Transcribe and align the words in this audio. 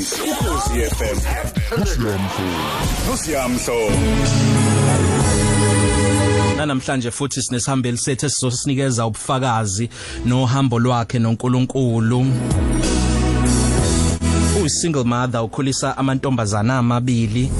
ukhozi 0.00 0.30
ukhozi 0.30 0.80
FM 0.96 1.18
nosiyamhlo 3.10 3.90
namhlanje 6.66 7.10
futhi 7.10 7.42
sinesihambeli 7.42 7.98
sethu 7.98 8.26
esizosinikeza 8.26 9.06
ubufakazi 9.06 9.88
nohambo 10.24 10.78
lwakhe 10.78 11.18
noNkulunkulu. 11.18 12.26
Uyisingle 14.60 15.04
mother 15.04 15.40
ukhulisa 15.40 15.96
amantombazana 15.96 16.78
amabili. 16.78 17.50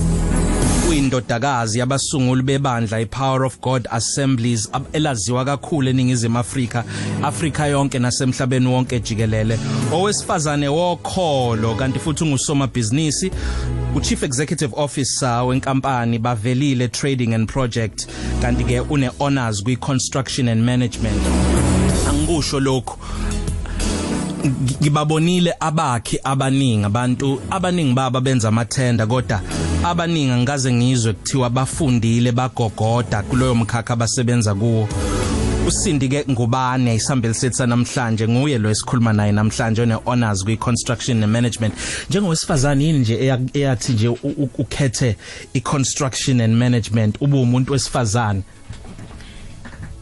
Uyindodakazi 1.00 1.78
yabasunguli 1.78 2.42
bebandla 2.42 3.00
iPower 3.00 3.44
of 3.44 3.60
God 3.60 3.88
Assemblies 3.90 4.70
elaziwa 4.92 5.44
kakhulu 5.44 5.88
eningizimu 5.88 6.38
Afrika 6.38 6.84
Afrika 7.22 7.66
yonke 7.66 7.98
nasemhlabeni 7.98 8.66
wonke 8.66 9.00
jikelele. 9.00 9.58
Owesifazane 9.92 10.68
wokholo 10.68 11.74
kanti 11.74 11.98
futhi 11.98 12.24
ungusomabhizinisi 12.24 13.30
uchief 13.94 14.22
executive 14.22 14.72
officer 14.76 15.42
wenkampani 15.46 16.18
bavelile 16.18 16.88
trading 16.88 17.34
and 17.34 17.48
project 17.48 18.06
kanti 18.42 18.64
ke 18.64 18.80
une 18.90 19.10
honors 19.18 19.62
kwi 19.62 19.76
construction 19.76 20.48
and 20.48 20.62
management. 20.64 21.22
Angikusho 22.08 22.60
lokho 22.60 22.98
ngibabonile 24.82 25.54
abakhi 25.60 26.18
abaningi 26.24 26.84
abantu 26.84 27.40
abaningi 27.50 27.94
baba 27.94 28.20
benza 28.20 28.48
amathenda 28.48 29.06
kodwa 29.06 29.40
abaningi 29.84 30.32
ngikaze 30.32 30.72
ngizwe 30.72 31.12
kuthiwa 31.12 31.50
bafundile 31.50 32.32
bagogoda 32.32 33.22
kuloyo 33.22 33.54
mkhakha 33.54 33.92
abasebenza 33.92 34.54
kuwo. 34.54 34.88
Usindi 35.66 36.08
ke 36.08 36.24
ngubane 36.30 36.94
isihambeli 36.94 37.34
sethu 37.34 37.66
namhlanje 37.66 38.28
nguye 38.28 38.58
lo 38.58 38.70
esikhuluma 38.70 39.12
naye 39.12 39.32
namhlanje 39.32 39.82
one 39.82 39.94
honors 40.04 40.44
kwi 40.44 40.56
construction 40.56 41.22
and 41.22 41.32
management. 41.32 41.74
Njengowesifazane 42.10 42.84
yini 42.84 42.98
nje 42.98 43.38
eyathi 43.54 43.92
nje 43.92 44.08
ukhethe 44.58 45.16
i 45.54 45.60
construction 45.60 46.40
and 46.40 46.54
management? 46.54 47.16
Ube 47.20 47.36
umuntu 47.36 47.72
wesifazane. 47.72 48.42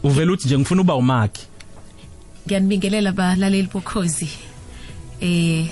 Uvela 0.03 0.31
uthi 0.31 0.45
nje 0.45 0.57
ngifuna 0.57 0.81
uba 0.81 0.95
umakhi. 0.95 1.47
Ngiyanibingelela 2.47 3.11
balaleli 3.11 3.69
bokhozi. 3.73 4.29
Eh 5.21 5.69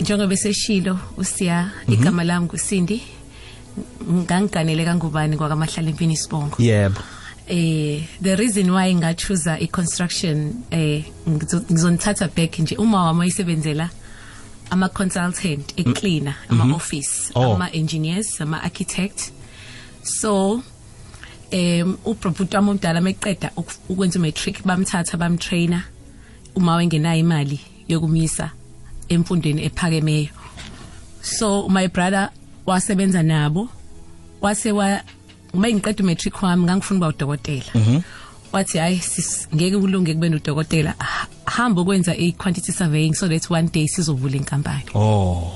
njengoba 0.00 0.26
beseshilo 0.26 0.98
usiya 1.16 1.70
igama 1.88 2.24
lami 2.24 2.46
ngusindi 2.46 3.02
ngangiganele 4.12 4.84
kangubani 4.84 5.36
kwakamahlala 5.36 5.90
empini 5.90 6.14
isibongo? 6.14 6.56
Yebo. 6.58 7.00
Eh 7.48 8.02
the 8.22 8.36
reason 8.36 8.70
why 8.70 8.94
ngachoose 8.94 9.50
i 9.60 9.66
construction 9.66 10.54
eh 10.70 11.04
ngizonithatha 11.28 12.28
back 12.28 12.58
nje 12.58 12.76
uma 12.76 13.04
wami 13.04 13.22
ayisebenzela 13.22 13.90
ama 14.70 14.88
consultant 14.88 15.72
e 15.76 15.84
cleaner 15.84 16.34
ama 16.48 16.74
office 16.76 17.30
ama 17.34 17.70
engineers 17.72 18.40
ama 18.40 18.62
architect 18.62 19.32
so 20.02 20.62
em 21.50 21.96
uprofut 22.04 22.54
wami 22.54 22.70
omdala 22.70 23.00
meqeda 23.00 23.50
ukwenza 23.88 24.18
matric 24.18 24.64
bamthatha 24.64 25.16
bamtrainer. 25.16 25.82
Uma 26.56 26.76
wengenayo 26.76 27.20
imali 27.20 27.60
yokumisa 27.88 28.50
emfundweni 29.14 29.64
ephakemeyo. 29.64 30.28
So 31.22 31.68
my 31.68 31.88
brother 31.88 32.30
wasebenza 32.66 33.22
nabo. 33.22 33.68
Wase 34.40 34.72
wa 34.72 35.00
uma 35.52 35.68
ngiqeda 35.68 36.04
umatric 36.04 36.42
wami 36.42 36.64
ngangifuna 36.64 37.08
ukuba 37.08 37.08
udokotela. 37.08 37.64
Mhm. 37.74 38.00
Wathi 38.52 38.78
hayi 38.78 39.00
ngeke 39.54 39.78
kulunge 39.78 40.14
kube 40.14 40.28
nodokotela. 40.28 40.94
Hamba 41.46 41.80
ukwenza 41.82 42.16
i 42.16 42.32
quantity 42.32 42.72
surveying 42.72 43.14
so 43.14 43.28
that 43.28 43.50
one 43.50 43.68
day 43.72 43.86
sizovula 43.88 44.36
inkampani. 44.36 44.84
Oh 44.94 45.52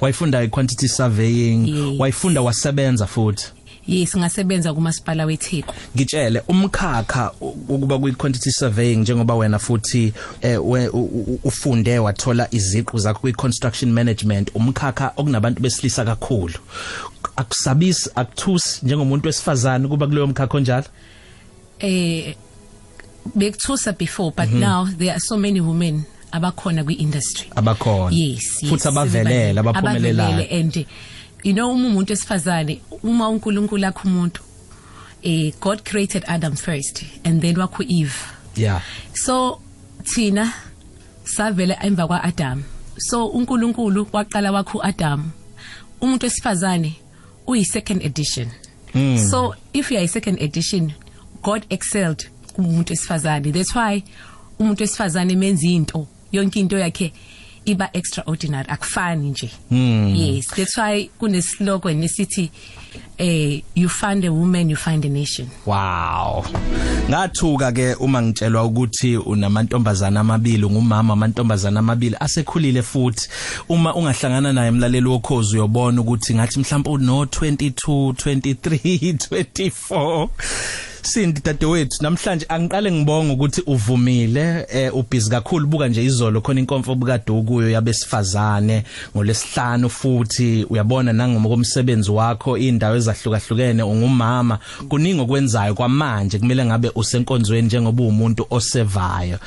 wayifunda 0.00 0.38
i 0.38 0.48
quantity 0.48 0.88
surveying. 0.88 1.68
Yes. 1.68 2.00
wayifunda 2.00 2.40
wasebenza 2.42 3.06
futhi. 3.06 3.46
Yes 3.86 4.16
ngasebenza 4.16 4.74
kumasipala 4.74 5.24
weTheku 5.24 5.74
ngitshele 5.96 6.42
umkhakha 6.48 7.32
ukuba 7.68 7.98
kwi 7.98 8.12
quantity 8.12 8.50
surveying 8.50 8.96
njengoba 8.96 9.34
wena 9.34 9.58
futhi 9.58 10.12
eh, 10.42 10.66
we- 10.66 10.88
u- 10.88 11.00
u- 11.04 11.40
ufunde 11.44 11.98
wathola 11.98 12.48
iziqu 12.54 12.98
zakho 12.98 13.20
kwi 13.20 13.32
construction 13.32 13.92
management 13.92 14.50
umkhakha 14.54 15.12
okunabantu 15.16 15.62
besilisa 15.62 16.04
kakhulu. 16.04 16.54
Akusabisi 17.36 18.10
akuthusi 18.14 18.78
njengomuntu 18.86 19.26
wesifazane 19.26 19.88
kuba 19.88 20.06
kuleyo 20.06 20.26
mkhakha 20.26 20.56
onjalo? 20.58 20.86
Eh 21.78 22.34
bekuthusa 23.34 23.92
before 23.92 24.32
but 24.36 24.50
now 24.50 24.84
there 24.98 25.10
are 25.10 25.20
so 25.20 25.36
many 25.36 25.60
women 25.60 26.02
abakhona 26.32 26.84
kwi 26.84 26.94
industry 26.94 27.46
abakhona. 27.56 28.16
Yes 28.16 28.42
futhi 28.60 28.72
yes, 28.72 28.86
abavelele 28.86 29.60
abavelele 29.60 30.22
abaphumelelayo. 30.22 30.60
and 30.60 30.86
you 31.42 31.52
know 31.52 31.72
uma 31.72 31.88
umuntu 31.88 32.12
esifazane 32.12 32.80
uma 33.02 33.28
uNkulunkulu 33.28 33.86
akho 33.86 34.08
umuntu 34.08 34.42
eh 35.22 35.52
God 35.60 35.82
created 35.82 36.24
Adam 36.26 36.56
first 36.56 37.04
and 37.24 37.40
then 37.40 37.56
wakho 37.56 37.82
Eve 37.82 38.14
yeah. 38.56 38.82
So 39.14 39.60
thina 40.04 40.52
savela 41.24 41.76
emva 41.82 42.06
kwa 42.06 42.22
Adam 42.22 42.62
so 42.98 43.26
uNkulunkulu 43.26 44.06
waqala 44.12 44.52
wakho 44.52 44.82
Adam 44.82 45.30
umuntu 46.00 46.26
wesifazane 46.26 46.96
uyi 47.46 47.64
second 47.64 48.02
edition. 48.02 48.48
Mm. 48.94 49.18
so 49.30 49.54
if 49.72 49.90
you 49.90 49.96
are 49.98 50.04
a 50.04 50.08
second 50.08 50.42
edition 50.42 50.92
God 51.42 51.66
excelled 51.70 52.30
kumuntu 52.52 52.90
wesifazane 52.92 53.52
that's 53.52 53.74
why 53.74 54.02
umuntu 54.58 54.82
wesifazane 54.82 55.36
menza 55.36 55.66
into 55.66 56.06
yonke 56.32 56.60
into 56.60 56.78
yakhe 56.78 57.12
iba 57.64 57.88
extraordinary 57.92 58.68
akufani 58.70 59.30
nje 59.30 59.50
Mm. 59.70 60.14
yes 60.16 60.46
that's 60.46 60.78
why 60.78 61.10
kuneslogan 61.18 62.02
esithi 62.02 62.50
eh 63.18 63.62
you 63.74 63.88
find 63.88 64.24
a 64.24 64.30
woman 64.32 64.70
you 64.70 64.76
find 64.76 65.04
a 65.04 65.08
nation 65.08 65.48
Wow. 65.66 66.44
Ngathuka 67.08 67.72
ke 67.72 67.94
uma 68.00 68.22
ngitshelwa 68.22 68.64
ukuthi 68.64 69.16
unamantombazana 69.16 70.20
amabili 70.20 70.66
ngumama 70.66 71.12
amantombazana 71.12 71.80
amabili 71.80 72.16
asekhulile 72.20 72.82
futhi 72.82 73.28
uma 73.68 73.94
ungahlangana 73.94 74.52
naye 74.52 74.68
emlaleli 74.68 75.08
wokhozi 75.08 75.56
uyobona 75.56 76.00
ukuthi 76.00 76.34
ngathi 76.34 76.60
mhlawumbe 76.60 76.90
uno 76.90 77.24
22 77.24 78.12
23 78.12 79.12
24 79.12 80.28
Sindi 81.02 81.40
dadewethu 81.44 82.02
namhlanje 82.02 82.46
angiqale 82.48 82.92
ngibonga 82.92 83.32
ukuthi 83.32 83.62
uvumile 83.66 84.66
eh 84.68 84.94
ubhizi 84.94 85.30
kakhulu. 85.30 85.66
Buka 85.66 85.88
nje 85.88 86.04
izolo 86.04 86.40
khona 86.40 86.60
inkonfo 86.60 86.94
bukade 86.94 87.32
kuyo 87.42 87.70
yabesifazane 87.70 88.84
ngolesihlanu 89.16 89.90
futhi. 89.90 90.66
Uyabona 90.70 91.12
nangoma 91.12 91.48
komsebenzi 91.48 92.10
wakho 92.10 92.58
indawo 92.58 92.96
ezahlukahlukene 92.96 93.82
ungumama 93.82 94.58
kuningi 94.88 95.20
okwenzayo 95.20 95.74
kwamanje 95.74 96.38
kumele 96.38 96.64
ngabe 96.64 96.90
usenkonzweni 96.94 97.66
njengoba 97.66 98.02
umuntu 98.04 98.46
osevayo. 98.50 99.38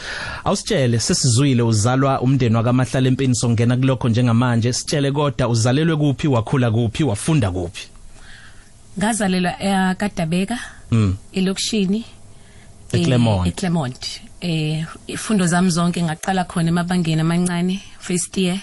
Awusitshele 0.44 1.00
sesizwile 1.00 1.64
uzalwa 1.64 2.22
umndeni 2.22 2.56
wakamahlala 2.56 3.08
empini 3.08 3.36
songena 3.36 3.78
kulokho 3.78 4.10
njengamanje. 4.10 4.74
Sitshele 4.74 5.12
kodwa 5.12 5.48
uzalelwe 5.48 5.96
kuphi 5.96 6.28
wakhula 6.28 6.72
kuphi 6.72 7.04
wafunda 7.04 7.52
kuphi? 7.52 7.88
Ngazalelwa 8.98 9.64
eKadabeka 9.64 10.60
mm. 10.92 11.16
Elokishini 11.34 12.04
eClermont. 12.94 13.46
eh, 13.48 13.54
eClermont. 13.54 14.22
Eh 14.42 14.86
ifundo 15.08 15.48
zami 15.48 15.70
zonke 15.70 16.04
ngaqala 16.04 16.44
khona 16.46 16.70
emabangeni 16.70 17.22
amancane 17.22 17.80
first 18.00 18.38
year. 18.38 18.60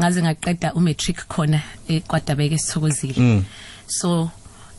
Ngaze 0.00 0.22
ngaqeda 0.22 0.74
umatric 0.74 1.26
khona 1.28 1.62
eKwadabeka 1.88 2.54
esithokozile 2.54 3.14
Mm. 3.18 3.44
so 3.86 4.30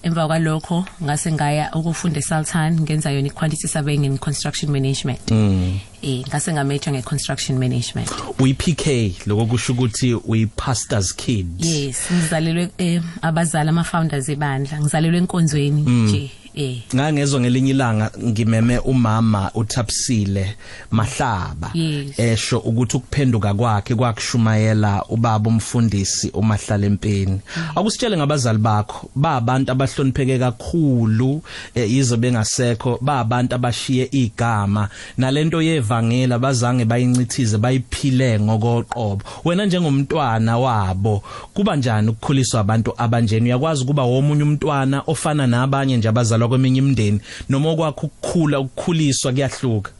emva 0.03 0.27
kwalokho 0.27 0.85
ngase 1.03 1.31
ngaya 1.31 1.71
ukufunda 1.75 2.19
eSultan 2.19 2.79
ngenza 2.81 3.11
yona 3.11 3.27
iquantity 3.27 3.67
surveying 3.67 4.05
and 4.05 4.19
construction 4.19 4.71
management. 4.71 5.31
Mm. 5.31 5.79
Eh 6.01 6.23
ngase 6.27 6.53
ngamajor 6.53 6.93
ngeconstruction 6.93 7.57
management. 7.59 8.09
uyi-PK 8.39 9.15
lokho 9.27 9.45
kusho 9.45 9.73
ukuthi 9.73 10.13
uyi-pastor's 10.13 11.13
kid 11.15 11.65
yes 11.65 11.97
ngizalelwe 12.11 12.69
eh, 12.77 13.01
abazali 13.21 13.69
ama 13.69 13.83
founders 13.83 14.29
ebandla 14.29 14.79
ngizalelwe 14.81 15.17
enkonzweni 15.17 15.81
nje. 15.81 16.31
Eh. 16.55 16.77
Ngangezwe 16.95 17.39
ngelinye 17.39 17.71
ilanga 17.71 18.11
ngimeme 18.23 18.79
umama 18.79 19.51
uThapsile 19.53 20.55
Mahlaba. 20.91 21.71
Yes. 21.73 22.19
esho 22.19 22.59
ukuthi 22.59 22.97
ukuphenduka 22.97 23.53
kwakhe 23.53 23.95
kwakushumayela 23.95 25.03
ubaba 25.09 25.49
umfundisi 25.49 26.29
uMahlala 26.33 26.85
empeni 26.85 27.39
akusitshele 27.75 28.17
ngabazali 28.17 28.57
bakho 28.59 29.09
ba 29.15 29.35
abantu 29.35 29.71
abahlonipheke 29.71 30.39
kakhulu 30.39 31.41
eh, 31.75 31.91
yize 31.91 32.17
bengasekho 32.17 32.99
ba 33.01 33.19
abantu 33.19 33.55
abashiye 33.55 34.09
igama. 34.11 34.89
Nalento 35.17 35.61
yevangela 35.61 36.39
bazange 36.39 36.85
bayincithize 36.85 37.57
bayiphile 37.57 38.39
ngokoqobo. 38.39 39.23
Wena 39.45 39.65
njengomntwana 39.65 40.57
wabo 40.57 41.23
kuba 41.53 41.75
njani 41.75 42.09
ukukhuliswa 42.09 42.59
abantu 42.59 42.93
abanjeni 42.97 43.45
uyakwazi 43.45 43.85
kuba 43.85 44.03
womunye 44.03 44.43
umntwana 44.43 45.03
ofana 45.07 45.47
nabanye 45.47 45.97
nje 45.97 46.09
abazalwa 46.41 46.49
kweminye 46.49 46.79
imindeni 46.79 47.19
noma 47.49 47.69
okwakho 47.69 48.07
ukukhula 48.07 48.59
ukukhuliswa 48.59 49.31
kuyahluka? 49.33 49.91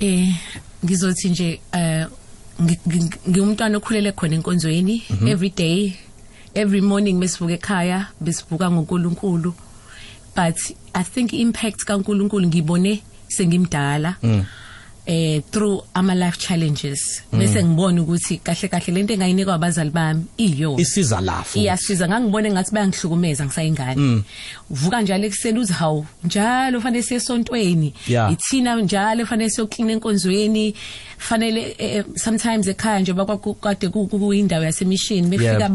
Eh 0.00 0.34
ngizothi 0.84 1.28
nje 1.30 1.60
eh 1.72 2.06
ngi- 2.60 2.80
ngi- 2.88 3.18
ngiyumntwana 3.30 3.78
okhulele 3.78 4.12
khona 4.12 4.34
enkonzweni 4.36 5.02
every 5.26 5.50
day. 5.50 5.94
Every 6.54 6.80
morning 6.80 7.18
besivuka 7.20 7.54
ekhaya 7.54 8.06
besivuka 8.20 8.70
ngoNkulunkulu. 8.70 9.54
But 10.36 10.56
i 10.94 11.02
think 11.04 11.32
impact 11.32 11.84
kaNkulunkulu 11.84 12.46
ngibone 12.48 13.02
sengimdala. 13.28 14.16
Eh 15.06 15.42
through 15.50 15.84
ama 15.94 16.14
life 16.14 16.38
challenges. 16.38 17.22
Bese 17.32 17.64
ngibona 17.64 18.02
ukuthi 18.02 18.38
kahle 18.38 18.68
kahle 18.68 18.92
lento 18.94 19.14
engayinikwa 19.14 19.54
abazali 19.54 19.90
bami 19.90 20.24
iyo 20.36 20.76
isiza 20.78 21.20
lafu 21.20 21.58
iyasiza. 21.58 22.08
Ngangibone 22.08 22.50
ngathi 22.50 22.72
bayangihlukumeza 22.74 23.44
ngisayingane. 23.46 24.22
Uvuka 24.70 25.02
njalo 25.02 25.24
ekuseni 25.26 25.58
uthi 25.58 25.72
hawu 25.72 26.06
njalo 26.24 26.80
fanele 26.80 27.02
siye 27.02 27.20
esontweni. 27.20 27.94
Ithina 28.32 28.76
njalo 28.76 29.26
fanele 29.26 29.50
siyoklina 29.50 29.92
enkonzweni. 29.92 30.74
Fanele 31.18 31.76
eh, 31.78 31.96
eh, 31.96 32.04
sometimes 32.16 32.66
ekhaya 32.68 33.00
nje 33.00 33.12
bakade 33.12 33.88
kuyindawo 33.88 34.64
yasemishini 34.64 35.28
befika 35.28 35.52
Yeah. 35.52 35.70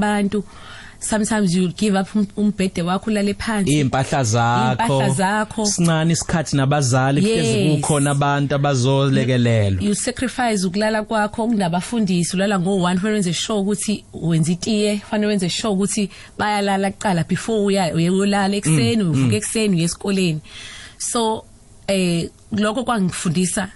Abantu 0.99 1.05
sometimes 1.05 1.55
you 1.55 1.67
give 1.69 1.95
up 1.99 2.07
um- 2.15 2.27
umbhede 2.37 2.81
wakho 2.81 3.09
ulale 3.11 3.33
phansi 3.33 3.79
impahla 3.79 4.23
zakho 4.23 4.71
Impahla 4.83 5.09
zakho. 5.09 5.65
sincane 5.65 6.13
isikhathi 6.13 6.55
nabazali 6.55 7.21
kuhlezi 7.21 7.47
Yes. 7.57 7.75
kukhona 7.81 8.11
abantu 8.11 8.55
abazolekelelwa 8.55 9.83
you 9.83 9.95
sacrifice 9.95 10.65
ukulala 10.67 11.03
kwakho 11.03 11.47
kunabafundisi 11.47 12.35
ulala 12.35 12.57
ngo1 12.57 12.97
fanele 12.97 13.13
wenze 13.13 13.33
sure 13.33 13.59
ukuthi 13.59 14.03
wenza 14.13 14.51
itiye 14.51 14.97
fanele 15.11 15.27
wenze 15.27 15.49
sure 15.49 15.73
ukuthi 15.73 16.09
bayalala 16.37 16.91
kuqala 16.91 17.23
before 17.23 17.59
uya 17.59 17.93
uyolala 17.95 18.55
ekseni 18.55 19.03
uvuka 19.03 19.35
ekseni 19.35 19.75
uye 19.75 19.83
esikoleni 19.85 20.39
so 20.97 21.43
eh 21.87 22.29
lokho 22.51 22.83
kwangifundisa 22.83 23.69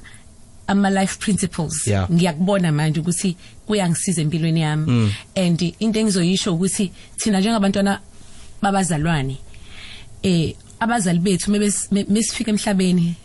ama 0.67 0.89
life 0.89 1.17
principles 1.19 1.87
Yeah. 1.87 2.11
ngiyakubona 2.11 2.71
manje 2.71 2.99
ukuthi 2.99 3.35
kuyangisiza 3.75 4.21
empilweni 4.21 4.61
yami. 4.61 5.13
And 5.35 5.61
into 5.79 5.99
engizoyisho 5.99 6.53
ukuthi 6.53 6.91
thina 7.17 7.39
njengabantwana 7.39 7.99
babazalwane 8.61 9.37
eh 10.23 10.53
abazali 10.79 11.19
bethu 11.19 11.51
mesifika 12.09 12.51
emhlabeni 12.51 13.15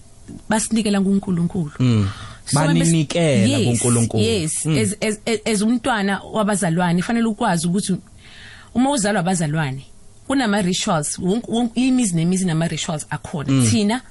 basinikela 0.49 1.01
kuNkulunkulu 1.01 1.71
mebes- 1.79 2.55
Baninikela 2.79 3.59
kuNkulunkulu. 3.67 4.23
yes. 4.23 4.67
As 4.67 4.97
as 5.01 5.19
as- 5.45 5.63
umntwana 5.63 6.21
wabazalwane 6.33 7.03
fanele 7.03 7.27
ukwazi 7.27 7.67
ukuthi 7.67 7.97
uma 8.75 8.91
uzalwa 8.91 9.21
abazalwane 9.21 9.85
kunama 10.27 10.63
rituals 10.63 11.19
wonke- 11.19 11.71
imizi 11.75 12.15
nemizi 12.17 12.45
nama 12.45 12.69
rituals 12.69 13.07
akhona 13.11 13.63
thina 13.71 13.95
uma 13.95 14.03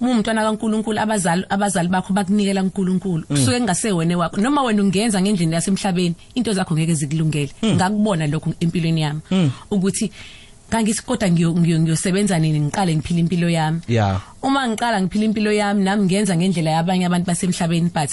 umntwana 0.00 0.42
kaNkuluNkulu 0.42 0.98
abazali 0.98 1.44
abazali 1.48 1.88
bakho 1.88 2.12
bakunikela 2.12 2.62
kuNkulunkulu 2.62 3.26
kusuke 3.26 3.58
kungasewena 3.58 4.16
wakho. 4.18 4.40
Noma 4.40 4.62
wena 4.62 4.82
ungenza 4.82 5.20
ngendlela 5.20 5.56
yasemhlabeni 5.56 6.14
into 6.34 6.52
zakho 6.52 6.74
ngeke 6.74 6.94
zikulungele. 6.94 7.52
Ngakubona 7.64 8.26
lokho 8.26 8.54
empilweni 8.60 9.00
yami. 9.02 9.20
Ukuthi 9.70 10.10
kangithi 10.70 11.02
kodwa 11.02 11.28
ngiyo- 11.28 11.54
ngiyo- 11.54 11.80
ngiyosebenza 11.80 12.38
nini? 12.38 12.60
Ngiqale 12.60 12.96
ngiphila 12.96 13.20
impilo 13.20 13.48
yami. 13.50 13.80
Yeah. 13.88 14.20
uma 14.42 14.68
ngiqala 14.68 15.02
ngiphila 15.02 15.24
impilo 15.24 15.52
yami 15.52 15.84
nami 15.84 16.04
ngenza 16.04 16.36
ngendlela 16.36 16.70
yabanye 16.70 17.06
abantu 17.06 17.26
basemhlabeni 17.26 17.90
but 17.94 18.10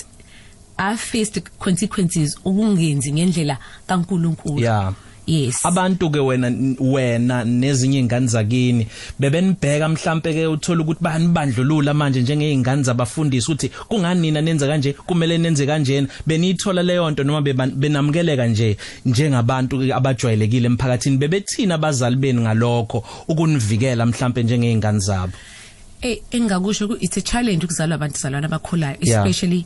i 0.77 0.95
faced 0.95 1.41
consequences 1.59 2.37
ukungenzi 2.45 3.13
ngendlela 3.13 3.57
kaNkuluNkulu. 3.87 4.59
Yeah. 4.61 4.93
Yes. 5.27 5.65
Abantu 5.65 6.09
ke 6.09 6.19
wena 6.19 6.51
wena 6.79 7.43
nezinye 7.43 7.99
ingane 7.99 8.27
zakini 8.27 8.87
bebenibheka 9.19 9.89
mhlambe 9.89 10.33
ke 10.33 10.47
uthola 10.47 10.81
ukuthi 10.81 11.03
banibandlulula 11.03 11.93
manje 11.93 12.21
njengeingane 12.21 12.83
zabafundisi 12.83 13.51
ukuthi 13.51 13.69
kungani 13.87 14.21
nina 14.21 14.41
nenza 14.41 14.67
kanje 14.67 14.93
kumele 14.93 15.37
nenze 15.37 15.65
kanjena. 15.65 16.07
Benithola 16.25 16.83
leyo 16.83 17.11
nto 17.11 17.23
noma 17.23 17.41
benamukeleka 17.41 18.47
nje 18.47 18.77
njengabantu 19.05 19.93
abajwayelekile 19.93 20.65
emphakathini. 20.65 21.17
Bebethina 21.17 21.75
abazali 21.75 22.15
beni 22.15 22.41
ngalokho 22.41 23.03
ukunivikela 23.27 24.05
mhlambe 24.05 24.43
njengeingane 24.43 24.99
zabo. 24.99 25.33
Eh 26.01 26.21
engakusho 26.31 26.85
ukuthi 26.85 27.05
it's 27.05 27.17
a 27.17 27.21
challenge 27.21 27.65
ukuzalwa 27.65 27.95
abantu 27.95 28.19
zalwana 28.19 28.47
abakhulayo 28.47 28.97
Yeah. 29.01 29.63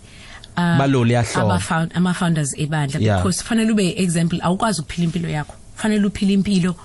Especially 0.58 0.76
uh, 0.76 0.78
Baloli 0.80 1.14
yahloma. 1.14 1.54
aba 1.54 1.60
found 1.60 1.92
ama 1.96 2.14
founders 2.14 2.54
ebandla. 2.58 3.00
Yeah. 3.02 3.18
because 3.18 3.42
fanele 3.44 3.72
ube 3.72 3.94
example 3.98 4.40
awukwazi 4.42 4.82
ukuphila 4.82 5.04
impilo 5.08 5.30
yakho. 5.30 5.56
Fanele 5.76 6.06
uphile 6.08 6.34
impilo 6.34 6.76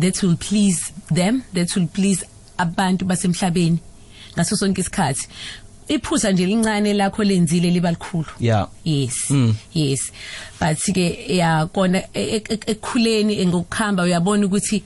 that 0.00 0.22
will 0.22 0.36
please 0.36 0.92
them 1.14 1.42
that 1.54 1.74
will 1.76 1.86
please 1.86 2.24
abantu 2.58 3.04
basemhlabeni 3.04 3.78
ngaso 4.36 4.56
sonke 4.56 4.80
isikhathi. 4.80 5.28
Iphutha 5.88 6.32
nje 6.32 6.46
lincane 6.46 6.94
lakho 6.94 7.24
lenzile 7.24 7.70
liba 7.70 7.90
likhulu. 7.90 8.26
Yeah. 8.40 8.68
Yes. 8.84 9.30
Mm. 9.30 9.54
yes. 9.74 10.12
But 10.60 10.78
ke 10.94 11.26
ya 11.36 11.66
kona 11.66 11.98
e- 12.14 12.36
e- 12.36 12.44
e- 12.48 12.60
ekukhuleni 12.66 13.46
ngokukhamba 13.46 14.02
uyabona 14.02 14.46
ukuthi 14.46 14.82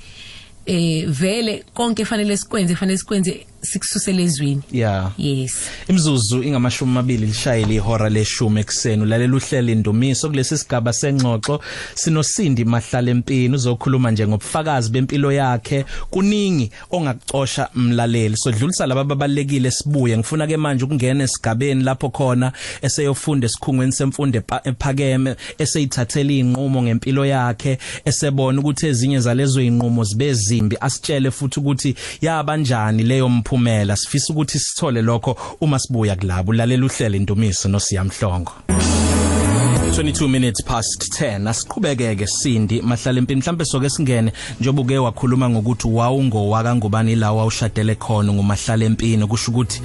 eh 0.67 1.07
vele 1.07 1.65
konke 1.75 2.05
fanele 2.05 2.37
sikwenze 2.37 2.75
fanele 2.77 2.99
sikwenze 2.99 3.47
sikususele 3.61 4.23
ezweni 4.23 4.63
yeah 4.73 5.13
yes. 5.19 5.57
Imzuzu 5.89 6.43
ingamashumi 6.43 6.91
amabili 6.91 7.27
lishayile 7.27 7.75
ihora 7.75 8.09
leshumi 8.09 8.61
ekseni 8.61 9.03
ulalela 9.03 9.37
uhlelo 9.37 9.73
indumiso 9.73 10.29
kulesi 10.29 10.59
sigaba 10.59 10.93
sengxoxo. 10.93 11.61
Sinosindi 11.95 12.65
mahlala 12.65 13.11
empini 13.11 13.55
uzokhuluma 13.55 14.11
nje 14.11 14.27
ngobufakazi 14.27 14.91
bempilo 14.91 15.33
yakhe. 15.33 15.85
Kuningi 16.11 16.71
ongakucosha 16.91 17.69
mlaleli. 17.75 18.37
Sodlulisa 18.37 18.87
laba 18.87 19.05
babalekile 19.05 19.71
sibuye 19.71 20.19
ngifuna 20.19 20.47
ke 20.47 20.57
manje 20.57 20.85
ukungena 20.85 21.25
esigabeni 21.25 21.83
lapho 21.83 22.11
khona 22.11 22.53
eseyofunda 22.83 23.47
esikhungweni 23.47 23.93
semfundo 23.93 24.43
ephakeme 24.65 25.37
eseyithathela 25.59 26.33
inqumo 26.33 26.83
ngempilo 26.83 27.27
yakhe 27.27 27.79
esebona 28.05 28.61
ukuthi 28.61 28.87
ezinye 28.87 29.21
zalezo 29.21 29.63
inqumo 29.63 30.05
zibe 30.05 30.35
zimbi. 30.35 30.77
Asitshele 30.81 31.31
futhi 31.31 31.61
ukuthi 31.61 31.95
yabanjani 32.21 33.03
leyo 33.03 33.29
mphumela 33.57 33.97
sifisa 33.97 34.33
ukuthi 34.33 34.59
sithole 34.59 35.03
lokho 35.03 35.37
uma 35.61 35.79
sibuya 35.79 36.17
kulabo. 36.17 36.53
Lalela 36.53 36.87
uhlelo 36.87 37.17
indumiso 37.17 37.69
nosiyamhlongo. 37.69 38.53
22 38.69 40.29
minutes 40.29 40.65
past 40.65 41.21
10 41.21 41.49
asiqhubekeke 41.49 42.27
Sindi. 42.27 42.83
Mahlala 42.83 43.19
empini 43.19 43.41
mhlambe 43.41 43.65
soke 43.65 43.91
singene. 43.91 44.33
Njengoba 44.61 44.83
uke 44.83 44.99
wakhuluma 44.99 45.51
ngokuthi 45.51 45.89
wawungowaka 45.89 46.77
ngubani 46.77 47.17
la 47.17 47.33
wawushadele 47.33 47.95
khona 47.95 48.33
ngumahlala 48.33 48.85
empini 48.85 49.27
kusho 49.27 49.51
ukuthi 49.51 49.83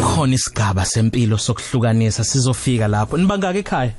khona 0.00 0.34
isigaba 0.34 0.84
sempilo 0.84 1.38
sokuhlukanisa 1.38 2.24
sizofika 2.24 2.88
lapho. 2.88 3.16
Nibangaka 3.16 3.58
ekhaya? 3.58 3.92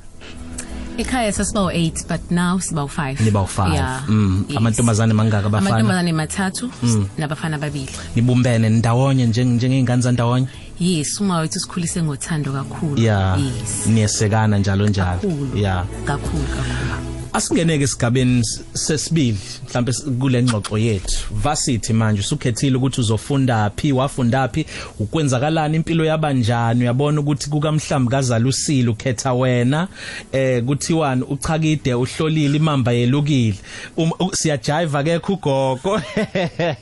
Ekhaya 0.98 1.32
sasiba 1.32 1.60
u8 1.60 2.08
but 2.08 2.30
now 2.30 2.58
siba 2.60 2.82
u5 2.82 3.20
niba 3.24 3.40
u5 3.40 3.72
yeah. 3.74 4.08
Mm. 4.08 4.44
Yes. 4.48 4.56
amantombazane 4.56 5.14
mangaka 5.14 5.46
abafana 5.46 5.70
amantombazane 5.70 6.12
mathathu 6.12 6.70
nabafana 7.18 7.58
babili. 7.58 7.88
Nibumbene 8.16 8.68
ndawonye 8.68 9.26
njenge 9.26 9.54
njengezingane 9.54 10.02
zandawonye 10.02 10.46
yes 10.80 11.20
uma 11.20 11.38
wethu 11.38 11.60
sikhulise 11.60 12.02
ngothando 12.02 12.52
kakhulu. 12.52 13.00
Yeah. 13.00 13.40
Yes. 13.40 13.86
Niyesekana 13.86 14.58
njalo 14.58 14.88
njalo. 14.88 15.20
Kakhulu. 15.20 15.56
Yeah. 15.56 15.86
Kakhulu 16.04 16.42
kakhulu. 16.44 17.21
Asingeneke 17.32 17.84
esigabeni 17.84 18.40
s- 18.40 18.60
sesibili 18.72 19.38
mhlambe 19.68 19.90
s- 19.92 20.04
kule 20.20 20.42
ngxoxo 20.42 20.78
yethu. 20.78 21.18
Varsity 21.30 21.92
manje 21.92 22.20
usukhethile 22.20 22.76
ukuthi 22.76 23.00
uzofunda 23.00 23.70
phi 23.76 23.92
wafunda 23.92 24.48
phi 24.48 24.66
ukwenzakalani 24.98 25.76
impilo 25.76 26.04
yabanjani 26.04 26.80
uyabona 26.80 27.20
ukuthi 27.20 27.50
kukamhlambi 27.50 28.10
kazala 28.10 28.48
usile 28.48 28.88
ukhetha 28.90 29.32
wena 29.34 29.88
eh 30.32 30.64
kuthiwani 30.64 31.22
uchakide 31.22 31.94
uhlolile 31.94 32.56
imamba 32.56 32.92
yelukile. 32.92 33.56
Um- 33.96 34.12
u- 34.20 34.36
siyajive 34.36 35.02
ke 35.04 35.20
ugogo. 35.32 36.00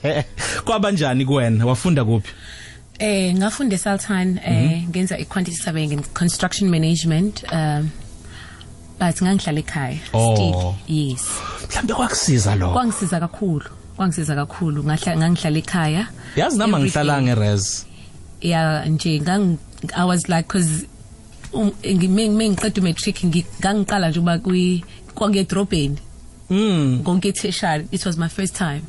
Kwabanjani 0.65 1.25
kuwena? 1.25 1.67
Wafunda 1.67 2.05
kuphi? 2.05 2.33
Eh 2.99 3.35
ngafunda 3.35 3.75
eSaltan 3.77 4.39
eh 4.47 4.83
ngenza 4.89 5.19
iquantity 5.19 5.57
surveying 5.57 5.93
and 5.93 6.05
construction 6.13 6.71
management 6.71 7.43
um 7.53 7.89
but 9.01 9.17
ngangihlala 9.23 9.61
ekhaya. 9.65 9.99
Oh. 10.15 10.35
still 10.37 10.75
yes. 10.87 11.25
Mhlambe 11.69 11.95
kwakusiza 11.95 12.55
lokho? 12.57 12.73
Kwangisiza 12.73 13.21
kakhulu 13.21 13.65
kwangisiza 13.97 14.35
kakhulu. 14.35 14.85
Ngahla 14.85 15.17
ngangihlala 15.17 15.59
ekhaya. 15.59 16.07
Yazi 16.37 16.63
Every 16.63 16.83
ngihlala 16.83 17.17
day. 17.17 17.25
ngeres 17.25 17.87
yeah 18.43 18.87
nje 18.89 19.21
ngang 19.21 19.59
I 19.97 20.05
was 20.05 20.29
like 20.29 20.49
cause 20.49 20.87
um, 21.53 21.73
ngime 21.85 22.29
ngiqeda 22.29 22.83
matric 22.83 23.25
ngangiqala 23.25 24.11
nje 24.11 24.21
uba 24.21 24.39
kwi 24.39 24.85
kwangedrobheni 25.15 25.99
mm 26.51 27.03
konke 27.05 27.33
tertiary 27.33 27.87
it 27.91 28.07
was 28.07 28.17
my 28.19 28.29
first 28.29 28.55
time. 28.57 28.83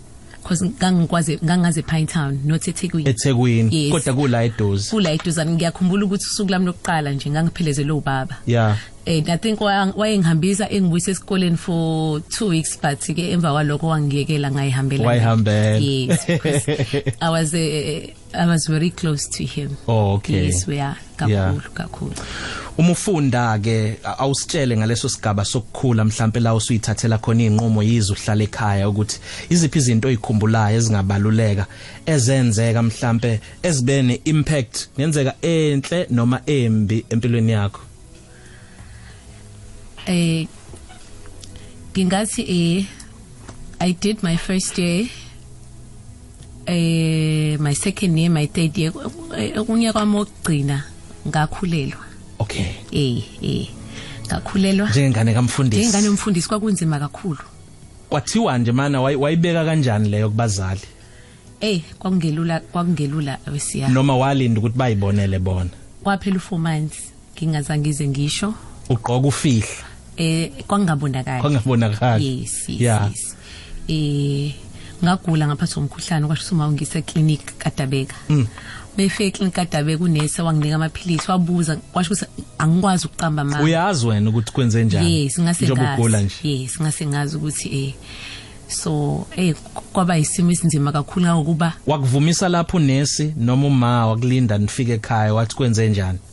Cause 0.44 0.65
ngangikwaze 0.65 1.39
ngangaze 1.44 1.82
Pine 1.86 2.08
Town 2.08 2.39
not 2.46 2.62
eThekwini. 2.68 3.10
eThekwini. 3.10 3.70
Yes. 3.72 3.91
kodwa 3.91 4.13
kula 4.13 4.44
eduze. 4.44 4.89
Kula 4.89 5.12
eduzane 5.12 5.51
ngiyakhumbula 5.51 6.06
ukuthi 6.06 6.25
usuku 6.25 6.51
lami 6.51 6.65
lokuqala 6.65 7.12
nje 7.12 7.30
ngangiphelezele 7.30 7.91
ubaba. 7.91 8.38
Yeah 8.48 8.77
eh 9.05 9.24
i 9.27 9.38
think 9.38 9.60
wayeng- 9.60 9.93
wayengihambisa 9.98 10.70
engibuyisa 10.70 11.12
esikoleni 11.12 11.58
for 11.58 12.20
2 12.20 12.48
weeks 12.48 12.79
but 12.81 13.00
ke 13.15 13.31
emva 13.31 13.51
kwalokho 13.51 13.88
wangiyekela 13.88 14.51
ngayihambela. 14.51 15.08
Wayihambela. 15.08 15.77
yes 15.77 16.25
because 16.27 16.67
i 17.22 17.29
was 17.29 17.53
uh, 17.53 18.10
i 18.34 18.48
was 18.48 18.67
very 18.67 18.89
close 18.89 19.29
to 19.29 19.43
him. 19.43 19.70
Oh, 19.88 20.13
okay. 20.13 20.46
yes 20.46 20.67
we 20.67 20.79
are 20.79 20.96
kakhulu 21.17 21.62
kakhulu. 21.74 22.13
Uma 22.77 22.91
ufunda 22.91 23.60
ke 23.60 23.98
awusitshele 24.17 24.77
ngaleso 24.77 25.10
sigaba 25.10 25.46
sokukhula 25.46 26.05
mhlambe 26.05 26.39
la 26.39 26.55
usuyithathela 26.55 27.17
khona 27.17 27.43
inqumo 27.43 27.84
yizo 27.84 28.13
uhlala 28.13 28.43
ekhaya 28.43 28.89
ukuthi 28.89 29.20
iziphi 29.50 29.79
izinto 29.79 30.08
oyikhumbulayo 30.08 30.77
ezingabaluleka 30.77 31.65
ezenzeka 32.05 32.84
mhlambe 32.84 33.39
ezibe 33.63 34.01
neimpact 34.01 34.88
ngenzeka 35.00 35.34
enhle 35.41 36.08
noma 36.10 36.41
embi 36.46 37.05
empilweni 37.10 37.51
yakho? 37.51 37.81
Eh 40.05 40.48
ngingathi 41.96 42.41
eh 42.41 42.86
i 43.79 43.93
did 43.93 44.24
my 44.24 44.38
first 44.38 44.77
year 44.77 45.08
eh 46.65 47.58
my 47.60 47.74
second 47.75 48.17
year 48.17 48.29
my 48.29 48.48
third 48.48 48.77
year. 48.77 48.93
Eh, 49.38 49.58
okunye 49.60 49.91
kwami 49.91 50.17
okugcina 50.17 50.84
ngakhulelwa. 51.27 52.05
Okay. 52.39 52.65
Eh 52.91 53.24
eh 53.41 53.67
ngakhulelwa. 54.27 54.89
Njengengane 54.89 55.34
kamfundisi. 55.34 55.81
Njengane 55.84 56.10
umfundisi 56.10 56.48
kwakunzima 56.50 57.00
kakhulu. 57.00 57.39
Kwathiwa 58.10 58.58
nje 58.58 58.72
mana 58.72 59.01
wayi- 59.01 59.15
wayibeka 59.17 59.65
kanjani 59.65 60.10
leyo 60.10 60.29
kubazali? 60.29 60.81
Eh 61.62 61.81
kwakungelula 62.00 62.60
kwakungelula 62.60 63.38
wesiya 63.51 63.89
noma 63.89 64.17
walinda 64.17 64.60
ukuthi 64.60 64.77
bayibonele 64.77 65.39
bona? 65.39 65.70
Kwaphela 66.03 66.38
u4 66.39 66.58
months 66.58 66.98
ngingazangize 67.38 68.08
ngisho. 68.08 68.53
Ugqoka 68.89 69.27
ufihla? 69.27 69.86
Eh 70.22 70.51
kwangabonakala 70.68 71.42
kwangabonakali. 71.42 72.42
Yes 72.42 72.70
yes, 72.70 72.82
Yeah. 72.82 73.10
yes. 73.10 73.36
eh 73.88 74.54
ngagula 75.04 75.48
ngaphathwa 75.48 75.78
umkhuhlane 75.84 76.28
kwasho 76.28 76.42
ukuthi 76.44 76.56
uma 76.56 76.68
ungise 76.68 77.01
clinic 77.01 77.42
kadabeka. 77.58 78.16
Mm. 78.30 78.48
befike 78.98 79.32
clinic 79.32 79.54
kadabeka 79.56 80.04
unesi 80.04 80.42
wanginika 80.42 80.75
amaphilisi 80.75 81.32
wabuza 81.32 81.75
kwasho 81.75 82.13
ukuthi 82.13 82.25
angikwazi 82.58 83.06
ukuqamba 83.08 83.44
mama 83.44 83.63
uyazi 83.63 84.08
wena 84.08 84.30
ukuthi 84.30 84.51
kwenze 84.51 84.84
njani? 84.86 85.24
Yes 85.24 85.40
ngase 85.40 85.66
Njengoba 85.66 85.94
ugula 85.98 86.22
ngazi 86.22 86.36
nje. 86.44 86.62
Yes 86.62 86.82
ngase 86.82 87.06
ngazi 87.08 87.38
ukuthi 87.38 87.68
eh 87.86 87.94
so 88.68 89.25
eh 89.36 89.56
kwaba 89.94 90.18
isimo 90.18 90.51
esinzima 90.51 90.92
kakhulu 90.92 91.25
ngokuba 91.28 91.74
wakuvumisa 91.88 92.50
lapho 92.50 92.78
unesi 92.78 93.34
noma 93.38 93.68
uma 93.68 94.08
wakulinda 94.08 94.58
nifike 94.58 94.94
ekhaya 94.94 95.34
wathi 95.34 95.56
kwenze 95.56 95.90
njani? 95.90 96.20
u- 96.20 96.31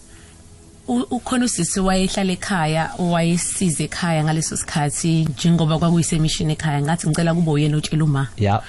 ukhona 0.88 1.44
usisi 1.44 1.80
wayehlala 1.80 2.32
ekhaya 2.32 2.90
owayesiza 2.98 3.84
ekhaya 3.84 4.24
ngaleso 4.24 4.56
sikhathi 4.56 5.24
njengoba 5.24 5.78
kwakuyisemishini 5.78 6.52
ekhaya 6.52 6.82
ngathi 6.82 7.08
ngicela 7.08 7.34
kube 7.34 7.50
uyena 7.50 7.76
otshela 7.76 8.04
uma? 8.04 8.28
Ya. 8.36 8.62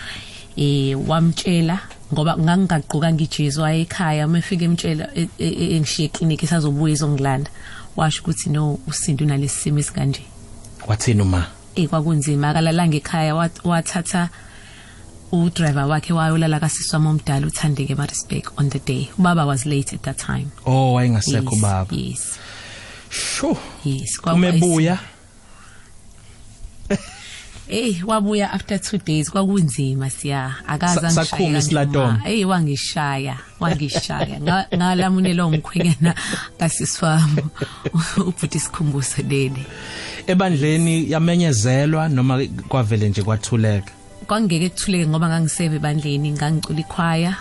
Eh 0.57 0.97
wamtshela 1.07 1.79
ngoba 2.13 2.37
ngangigaqokanga 2.37 3.23
ijezi 3.23 3.59
waye 3.59 3.81
ekhaya 3.81 4.27
mefika 4.27 4.65
emtshela 4.65 5.07
e- 5.15 5.29
e- 5.39 5.47
e- 5.63 5.75
engishiye 5.75 6.05
eclinic 6.09 6.43
isazobuya 6.43 6.93
izongilanda 6.93 7.49
washo 7.95 8.21
ukuthi 8.21 8.49
no 8.49 8.79
usinto 8.87 9.25
nalesi 9.25 9.59
simo 9.61 9.79
esikanje. 9.79 10.21
Wathini 10.87 11.21
uma? 11.21 11.45
Eh 11.75 11.87
kwakunzima 11.87 12.49
akalalanga 12.49 12.97
ekhaya 12.97 13.33
wat- 13.35 13.63
wathatha 13.63 14.29
udriver 15.31 15.85
wakhe 15.87 16.13
wayolala 16.13 16.59
kasisi 16.59 16.95
wami 16.95 17.07
omdala 17.07 17.47
uthandeke 17.47 17.95
Maritzburg 17.95 18.51
on 18.57 18.69
the 18.69 18.79
day. 18.79 19.09
Ubaba 19.17 19.45
was 19.47 19.65
late 19.65 19.93
at 19.93 20.01
that 20.03 20.17
time. 20.17 20.51
Oh 20.65 20.93
wayengasekho 20.93 21.51
Yes, 21.51 21.61
baba 21.61 21.95
yes. 21.95 22.39
Sho. 23.09 23.57
Yes 23.83 24.19
umebuya 24.33 24.99
Eh 27.71 28.01
wabuya 28.07 28.51
after 28.51 28.77
2 28.77 28.97
days 29.05 29.29
kwakunzima 29.29 30.09
siya. 30.09 30.55
Akaza 30.67 31.09
Sa- 31.11 31.25
sakhunga 31.25 31.59
isiladoma. 31.59 32.21
Eh 32.25 32.47
wangishaya 32.47 33.37
wangishaya. 33.59 34.39
Nga- 34.39 34.67
ngalamunela 34.75 35.45
umkhwenyana 35.45 36.15
kasiswami 36.59 37.43
ubhuti 38.27 38.59
sikhumbuzo 38.59 39.21
leli 39.29 39.65
ebandleni 40.27 41.11
yamenyezelwa 41.11 42.09
noma 42.09 42.41
kwavele 42.67 43.09
nje 43.09 43.23
kwathuleka? 43.23 43.91
Kwangeke 44.29 44.69
kuthuleke 44.69 45.07
ngoba 45.09 45.27
ngangiseve 45.29 45.75
ebandleni 45.81 46.31
ngangicula 46.37 46.79
ikhwaya. 46.85 47.33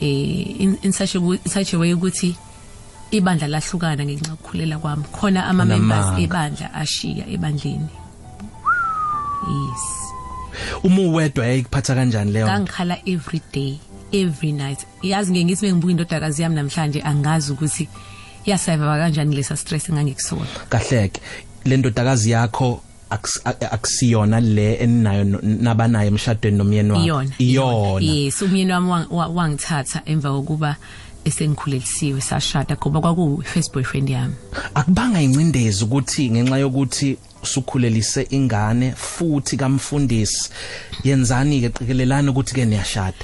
Eh 0.00 0.62
in, 0.64 0.78
in 0.82 0.92
such 0.92 1.14
a 1.16 1.20
wo- 1.20 1.36
such 1.46 1.74
a 1.74 1.78
way 1.78 1.92
ukuthi 1.92 2.32
ibandla 3.10 3.46
lahlukana 3.48 4.04
ngenxa 4.04 4.30
yokukhulela 4.32 4.78
kwami. 4.80 5.04
Khona 5.12 5.44
ama 5.50 5.64
members 5.64 6.06
Amanga. 6.06 6.22
ebandla 6.24 6.66
ashiya 6.74 7.24
ebandleni. 7.28 7.88
Yes. 9.48 9.84
Uma 10.82 11.02
uwedwa 11.02 11.46
yayikuphatha 11.46 11.94
kanjani 11.94 12.32
leyo 12.32 12.46
nto? 12.46 12.52
ngangikhala 12.54 12.98
every 13.06 13.40
day 13.52 13.78
every 14.12 14.52
night. 14.52 14.86
Yazi 15.02 15.32
ngeke 15.32 15.44
ngithi 15.44 15.66
mengibuka 15.66 15.90
indodakazi 15.90 16.42
yami 16.42 16.54
namhlanje 16.56 17.02
angazi 17.02 17.52
ukuthi 17.52 17.88
yasurvive 18.46 18.84
kanjani 18.98 19.36
lesa 19.36 19.56
stress 19.56 19.88
engangikusona 19.88 20.46
kahleke. 20.68 21.20
Le 21.64 21.76
ndodakazi 21.76 22.30
yakho 22.30 22.68
akusi- 22.70 22.80
a- 22.80 22.87
akusiyona 23.10 24.40
le 24.40 24.74
eninayo 24.74 25.24
nabanayo 25.42 26.08
emshadweni 26.08 26.56
nomyeni 26.58 26.90
wakho 26.90 27.04
iyona. 27.38 28.00
Yes 28.04 28.42
umyeni 28.42 28.72
wami 28.72 28.88
wang- 28.90 29.10
wa- 29.10 29.28
wangithatha 29.28 30.02
emva 30.06 30.30
kokuba 30.30 30.76
esengikhulelisiwe 31.24 32.20
sashada 32.20 32.76
ngoba 32.76 33.00
kwaku 33.00 33.42
first 33.44 33.72
boyfriend 33.72 34.08
yami. 34.10 34.34
Akubanga 34.74 35.20
incindezi 35.20 35.84
ukuthi 35.84 36.30
ngenxa 36.30 36.58
yokuthi 36.58 37.16
usukhulelise 37.42 38.26
ingane 38.30 38.92
futhi 38.92 39.56
kamfundisi 39.56 40.50
yenzani 41.04 41.60
ke 41.60 41.68
qikelelana 41.70 42.30
ukuthi 42.30 42.54
ke 42.54 42.64
niyashada? 42.64 43.16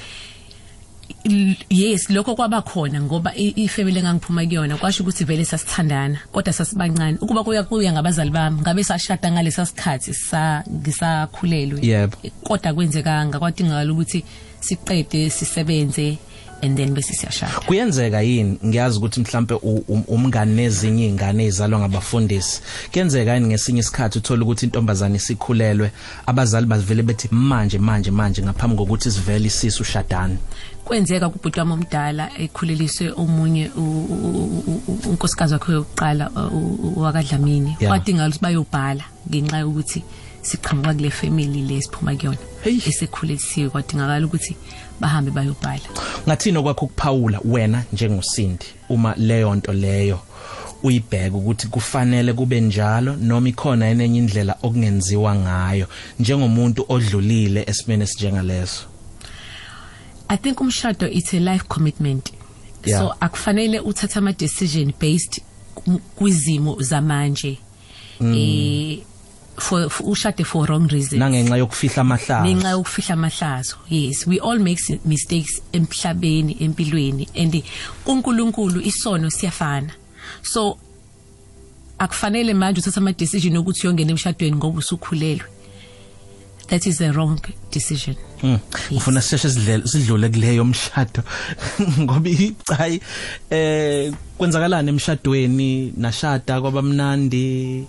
Yes 1.69 2.09
lokho 2.09 2.35
kwaba 2.35 2.61
khona 2.61 3.01
ngoba 3.01 3.31
i- 3.35 3.53
ifamily 3.55 3.99
engangiphuma 3.99 4.45
kuyona 4.45 4.77
kwasho 4.77 5.03
ukuthi 5.03 5.23
vele 5.25 5.45
sasithandana 5.45 6.19
kodwa 6.31 6.53
sasibancane 6.53 7.17
ukuba 7.21 7.43
kuya 7.43 7.63
kuya 7.63 7.91
ngabazali 7.93 8.29
bami 8.31 8.61
ngabe 8.61 8.83
sashada 8.83 9.31
ngalesa 9.31 9.65
sikhathi 9.65 10.13
sa 10.13 10.63
ngisakhulelwe 10.69 11.79
Yebo. 11.81 12.17
kodwa 12.43 12.73
kwenzekanga 12.73 13.39
kwadingakala 13.39 13.91
ukuthi 13.93 14.23
siqede 14.61 15.29
sisebenze 15.29 16.17
and 16.65 16.77
then 16.77 16.93
bese 16.93 17.13
siyashada 17.13 17.51
kuyenzeka 17.65 18.21
yini 18.21 18.57
ngiyazi 18.65 18.97
ukuthi 18.97 19.19
mhlambe 19.19 19.53
u- 19.53 19.83
um- 19.87 20.03
umngane 20.07 20.51
nezinye 20.53 21.05
izingane 21.05 21.45
ezalwa 21.45 21.79
ngabafundisi 21.79 22.61
kuyenzeka 22.91 23.33
yini 23.33 23.47
ngesinye 23.47 23.79
isikhathi 23.79 24.17
uthola 24.17 24.43
ukuthi 24.43 24.65
intombazane 24.65 25.15
isikhulelwe 25.15 25.91
abazali 26.25 26.65
bavele 26.65 27.03
bethi 27.03 27.27
manje 27.31 27.77
manje 27.79 28.11
manje 28.11 28.41
ngaphambi 28.43 28.75
kokuthi 28.77 29.11
sivele 29.11 29.47
isisi 29.47 29.81
ushadane 29.81 30.37
kwenzeka 30.85 31.29
kubhuti 31.29 31.59
wami 31.59 31.73
omdala 31.73 32.29
ekhuleliswe 32.39 33.11
omunye 33.17 33.71
u- 33.77 33.81
u- 33.81 34.61
u- 34.67 34.81
u- 34.87 35.09
unkosikazi 35.09 35.53
wakhe 35.53 35.71
yokuqala 35.71 36.29
u- 36.29 36.79
u- 36.83 37.01
wakadlamini 37.01 37.75
Yeah. 37.79 37.89
kwadingakala 37.89 38.27
ukuthi 38.29 38.41
bayobhala 38.43 39.03
ngenxa 39.29 39.57
yokuthi 39.57 40.03
siqhamuka 40.45 40.93
kule 40.93 41.09
family 41.09 41.61
le 41.61 41.81
siphuma 41.81 42.15
kuyona. 42.15 42.37
Hey. 42.63 42.77
esekhulelisiwe 42.77 43.69
kwadingakala 43.69 44.25
ukuthi 44.25 44.55
bahambe 44.99 45.31
bayobhala 45.31 45.89
ngathini 46.27 46.57
okwakho 46.57 46.85
ukuphawula 46.85 47.39
wena 47.45 47.83
njengosindi 47.93 48.65
uma 48.89 49.15
leyo 49.17 49.55
nto 49.55 49.73
leyo 49.73 50.19
uyibheka 50.83 51.37
ukuthi 51.37 51.67
kufanele 51.67 52.33
kube 52.33 52.61
njalo 52.61 53.15
noma 53.15 53.49
ikhona 53.49 53.89
enenye 53.89 54.19
indlela 54.19 54.55
okungenziwa 54.61 55.35
ngayo 55.35 55.87
njengomuntu 56.19 56.85
odlulile 56.89 57.63
esimene 57.67 58.03
esinjengaleso? 58.03 58.85
I 60.29 60.37
think 60.37 60.59
umshado 60.59 61.07
it's 61.07 61.33
a 61.33 61.39
life 61.39 61.65
commitment. 61.67 62.31
Yeah. 62.85 62.99
so 62.99 63.15
akufanele 63.19 63.79
uthathe 63.79 64.19
ama 64.19 64.33
decision 64.33 64.93
based 64.99 65.41
kwizimo 66.15 66.81
zamanje. 66.81 67.57
Eh 68.21 68.99
for, 69.57 69.89
for 69.89 70.03
ushade 70.03 70.45
for 70.45 70.65
wrong 70.65 70.87
reasons. 70.87 71.19
Nangenxa 71.21 71.57
yokufihla 71.57 72.01
amahlazo. 72.01 72.43
Nenxa 72.43 72.71
yokufihla 72.71 73.15
amahlazo 73.15 73.75
yes. 73.89 74.27
We 74.27 74.39
all 74.39 74.59
make 74.59 74.79
mistakes 75.05 75.61
emhlabeni 75.73 76.57
empilweni 76.59 77.27
and 77.35 77.63
kuNkulunkulu 78.05 78.81
isono 78.81 79.29
siyafana. 79.29 79.91
So 80.43 80.77
akufanele 81.99 82.53
manje 82.53 82.81
uthatha 82.81 82.97
ama 82.97 83.13
decision 83.13 83.57
ukuthi 83.57 83.87
uyongena 83.87 84.11
emshadweni 84.11 84.55
ngoba 84.55 84.79
usukhulelwe. 84.79 85.45
That 86.67 86.87
is 86.87 86.99
a 87.01 87.11
wrong 87.11 87.39
decision. 87.71 88.15
Ufuna 88.91 89.21
sisheshe 89.21 89.49
sidlele 89.49 89.87
sidlule 89.87 90.29
kuleyo 90.29 90.65
mshado. 90.65 91.23
Ngoba 91.99 92.29
ichayi 92.29 93.01
eh 93.49 94.13
kwenzakalana 94.37 94.89
emshadweni? 94.89 95.93
Nashada 95.97 96.61
kwabamnandi 96.61 97.85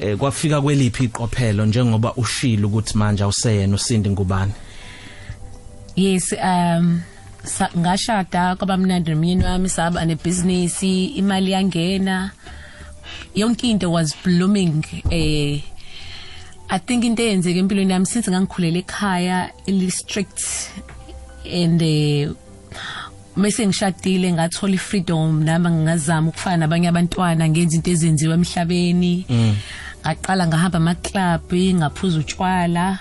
eh 0.00 0.16
kwafika 0.16 0.60
kweliphi 0.62 1.04
iqophelo 1.04 1.66
njengoba 1.66 2.14
ushilo 2.14 2.68
ukuthi 2.68 2.98
manje 2.98 3.22
awuseyena 3.22 3.74
usindi 3.74 4.10
ngubani 4.10 4.52
yes 5.96 6.32
um 6.32 7.00
ngashada 7.78 8.56
kwaba 8.56 8.76
mnandi 8.76 9.10
nomyeni 9.10 9.44
wami 9.44 9.68
saba 9.68 10.04
nebusiness 10.04 10.82
imali 10.82 11.50
yangena 11.52 12.30
yonke 13.34 13.70
into 13.70 13.90
was 13.90 14.14
blooming 14.24 14.84
eh 15.10 15.60
I 16.68 16.78
think 16.78 17.04
into 17.04 17.22
eyenzeke 17.22 17.58
empilweni 17.58 17.92
yami 17.92 18.06
since 18.06 18.30
ngangikhulela 18.30 18.78
ekhaya 18.78 19.50
eli 19.66 19.90
strict 19.90 20.40
and 21.44 21.82
eh 21.82 22.28
mase 23.36 23.66
ngishadile 23.66 24.32
ngathola 24.32 24.74
ifreedom 24.74 25.42
nami 25.44 25.68
ngingazama 25.70 26.28
ukufana 26.28 26.56
nabanye 26.56 26.88
abantwana 26.88 27.48
ngenza 27.48 27.76
into 27.76 27.90
ezenziwa 27.90 28.34
emhlabeni. 28.34 29.26
Ngaqala 30.04 30.46
ngahamba 30.46 30.78
ama 30.78 30.94
club 30.94 31.52
ngaphuza 31.52 32.18
utshwala 32.18 32.98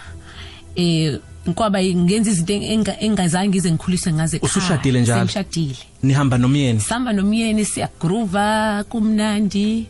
eh 0.75 1.19
ngoba 1.49 1.79
ngenza 1.83 2.31
izinto 2.31 2.53
enga- 2.53 2.97
engazange 3.03 3.49
ngize 3.49 3.71
ngikhuliswe 3.71 4.13
ngaze 4.13 4.37
ekhaya. 4.37 4.47
Usushadile 4.51 5.01
njalo? 5.01 5.19
Sengishadile. 5.19 5.75
Nihamba 6.03 6.37
nomyeni? 6.37 6.79
Sihamba 6.79 7.13
nomyeni 7.13 7.65
siyagroova 7.65 8.83
kumnandi. 8.89 9.87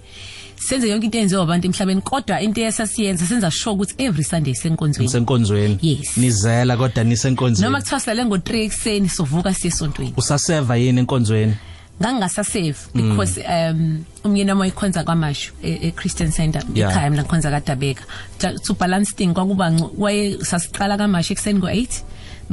Senze 0.67 0.89
yonke 0.89 1.05
into 1.05 1.17
eyenziwa 1.17 1.43
abantu 1.43 1.67
emhlabeni 1.67 2.01
kodwa 2.01 2.41
into 2.41 2.61
esasiyenza 2.61 3.25
senza 3.25 3.51
sure 3.51 3.73
ukuthi 3.75 3.93
every 3.97 4.23
sunday 4.23 4.53
senkonzweni 4.55 5.09
senkonzweni 5.09 5.77
Yes. 5.81 6.17
nizela 6.17 6.77
kodwa 6.77 7.03
nisenkonzweni. 7.03 7.65
Noma 7.65 7.81
kuthiwa 7.81 7.99
silale 7.99 8.25
ngo-3 8.25 8.55
ekuseni 8.63 9.09
sovuka 9.09 9.53
siye 9.53 9.73
esontweni. 9.73 10.13
Usaseva 10.17 10.75
yini 10.77 10.99
enkonzweni? 10.99 11.55
Ngangingasasave 12.01 12.75
because 12.93 13.39
um 13.47 14.03
umyeni 14.23 14.49
wami 14.49 14.59
wayikhonza 14.61 15.03
kwamashu 15.03 15.53
e- 15.63 15.79
e-christian 15.87 16.31
center 16.31 16.63
Yeah. 16.75 16.91
ekhaya 16.91 17.09
mina 17.09 17.23
ngikhonza 17.23 17.51
kadabeka. 17.51 18.03
Ja- 18.39 18.59
to 18.59 18.73
balance 18.73 19.11
thing 19.15 19.33
kwakuba 19.33 19.69
ngco- 19.71 19.91
waye 19.97 20.37
sasiqala 20.43 20.97
kamashu 20.97 21.33
ekuseni 21.33 21.59
ngo-8 21.59 21.87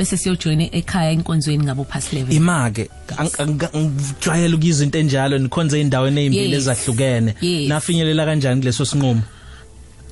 bese 0.00 0.16
siyojoyina 0.16 0.64
ekhaya 0.72 1.10
enkonzweni 1.10 1.64
ngabo 1.64 1.84
past 1.84 2.12
11 2.12 2.34
imake 2.34 2.90
ngijwayele 3.76 4.54
ukuyizwa 4.54 4.84
into 4.84 4.98
enjalo 4.98 5.38
nikhonze 5.38 5.80
endaweni 5.80 6.20
ezimbili 6.20 6.56
ezahlukene. 6.56 7.34
Nafinyelela 7.68 8.24
kanjani 8.24 8.60
kuleso 8.60 8.84
sinqumo? 8.84 9.22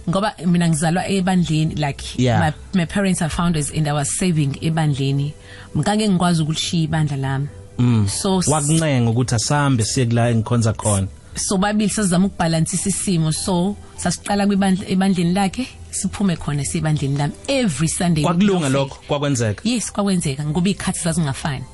Ngoba 0.08 0.34
mina 0.46 0.68
ngizalwa 0.68 1.08
ebandleni 1.08 1.74
like 1.74 2.04
Yeah. 2.16 2.40
my, 2.40 2.52
my 2.80 2.86
parents 2.86 3.22
are 3.22 3.30
founders 3.30 3.70
and 3.70 3.88
I 3.88 3.92
was 3.92 4.08
saving 4.18 4.58
ebandleni. 4.60 5.32
Mkange 5.74 6.08
ngikwazi 6.08 6.42
ukulishiya 6.42 6.82
ibandla 6.82 7.16
lami. 7.16 7.48
Mm. 7.78 8.08
so 8.08 8.42
wakuncenga 8.46 9.10
ukuthi 9.10 9.34
asambe 9.34 9.84
siye 9.84 10.06
kula 10.06 10.30
engikhonza 10.30 10.72
khona. 10.72 11.06
So 11.34 11.56
babili 11.56 11.90
sasizama 11.90 12.26
ukubalansisa 12.26 12.88
isimo. 12.88 13.32
So 13.32 13.76
sasiqala 13.96 14.46
kwibandla 14.46 14.88
ebandleni 14.88 15.32
lakhe. 15.32 15.66
Siphume 15.90 16.36
khona 16.36 16.64
sibandleni 16.64 17.16
lami 17.18 17.32
every 17.48 17.88
sunday 17.88 18.22
kwakulunga 18.24 18.66
we 18.66 18.72
lokho? 18.72 18.98
Kwakwenzeka? 19.08 19.62
Yes 19.68 19.92
kwakwenzeka. 19.92 20.44
Ngoba 20.44 20.70
ikhathi 20.70 21.00
zazingafani. 21.04 21.64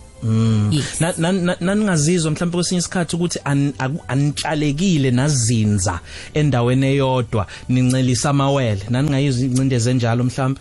Yes. 0.71 1.01
Na- 1.01 1.15
na- 1.19 1.33
na- 1.33 1.57
naningazizwa 1.61 2.31
mhlawumbe 2.31 2.57
kwesinye 2.57 2.79
isikhathi 2.79 3.17
ukuthi 3.17 3.39
an- 3.45 3.73
aku- 3.79 4.05
anitshalekile 4.09 5.11
nazinza 5.11 6.01
endaweni 6.35 6.87
eyodwa 6.87 7.47
nincelisa 7.69 8.31
amawele. 8.31 8.81
Naningayizwa 8.91 9.45
incindezi 9.45 9.91
enjalo 9.91 10.25
mhlawumbe 10.25 10.61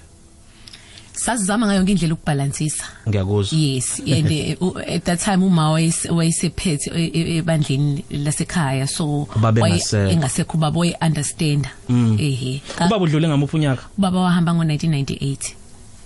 sasizama 1.25 1.67
ngayo 1.67 1.85
indlela 1.85 2.13
ukubalansisa 2.13 2.83
ngiyakuzwa. 3.09 3.59
Yes 3.59 3.99
and 3.99 4.31
eh, 4.31 4.57
u- 4.61 4.77
at 4.79 5.03
that 5.03 5.19
time 5.23 5.45
uma 5.45 5.71
wayese- 5.71 6.11
wayesephethe 6.11 6.91
e- 6.95 7.11
e- 7.13 7.37
ebandleni 7.37 8.05
lasekhaya 8.11 8.87
so 8.87 9.27
Ubaba 9.35 9.61
waye- 9.61 9.73
engasekho. 9.75 10.11
engasekho 10.11 10.57
ubaba 10.57 10.79
waye 10.79 10.97
understand 11.01 11.67
ehe 12.19 12.61
Ka- 12.75 12.85
ubaba 12.85 13.03
udlule 13.03 13.27
ngamuphi 13.27 13.55
unyaka 13.55 13.83
ubaba 13.97 14.19
wahamba 14.19 14.51
ngo1998 14.51 15.37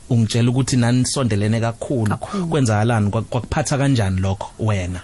ungitshela 0.10 0.50
ukuthi 0.50 0.78
nanisondelene 0.78 1.60
kakhulu. 1.60 2.10
Kakhulu. 2.10 2.48
kwenzakalani? 2.48 3.10
Kwa- 3.10 3.22
kwakuphatha 3.22 3.78
kanjani 3.78 4.20
lokho 4.22 4.52
wena? 4.60 5.02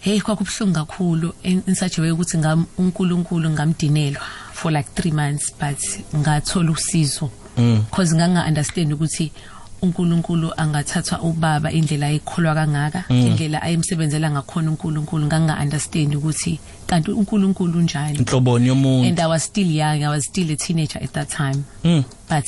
Hey 0.00 0.20
kwakubhlungu 0.20 0.72
kakhulu. 0.74 1.34
En- 1.42 1.62
insajewe 1.66 2.10
ukuthi 2.10 2.38
ngam 2.38 2.66
uNkulunkulu 2.78 3.50
ngamdinelwa 3.50 4.22
for 4.52 4.72
like 4.72 4.88
3 4.94 5.12
months 5.12 5.52
but 5.60 5.78
ngathola 6.16 6.70
usizo. 6.70 7.30
Because 7.90 8.14
nganga 8.14 8.46
understand 8.46 8.92
ukuthi 8.92 9.32
uNkulunkulu 9.82 10.52
angathatha 10.56 11.20
ubaba 11.22 11.72
indlela 11.72 12.06
ayikholwa 12.06 12.54
kangaka 12.54 13.04
indlela 13.10 13.62
ayemsebenzela 13.62 14.30
ngakhona 14.30 14.70
uNkulunkulu. 14.70 15.26
Nganga 15.26 15.58
understand 15.62 16.14
ukuthi 16.14 16.58
kanti 16.86 17.10
uNkulunkulu 17.10 17.80
njani 17.80 18.18
inhloboni 18.18 18.68
yomuntu. 18.68 19.08
And 19.08 19.20
I 19.20 19.26
was 19.26 19.42
still 19.44 19.70
young 19.70 20.04
I 20.04 20.08
was 20.08 20.24
still 20.24 20.50
a 20.50 20.56
teenager 20.56 20.98
at 21.02 21.12
that 21.12 21.28
time. 21.28 21.64
Mm. 21.84 22.04
but 22.28 22.44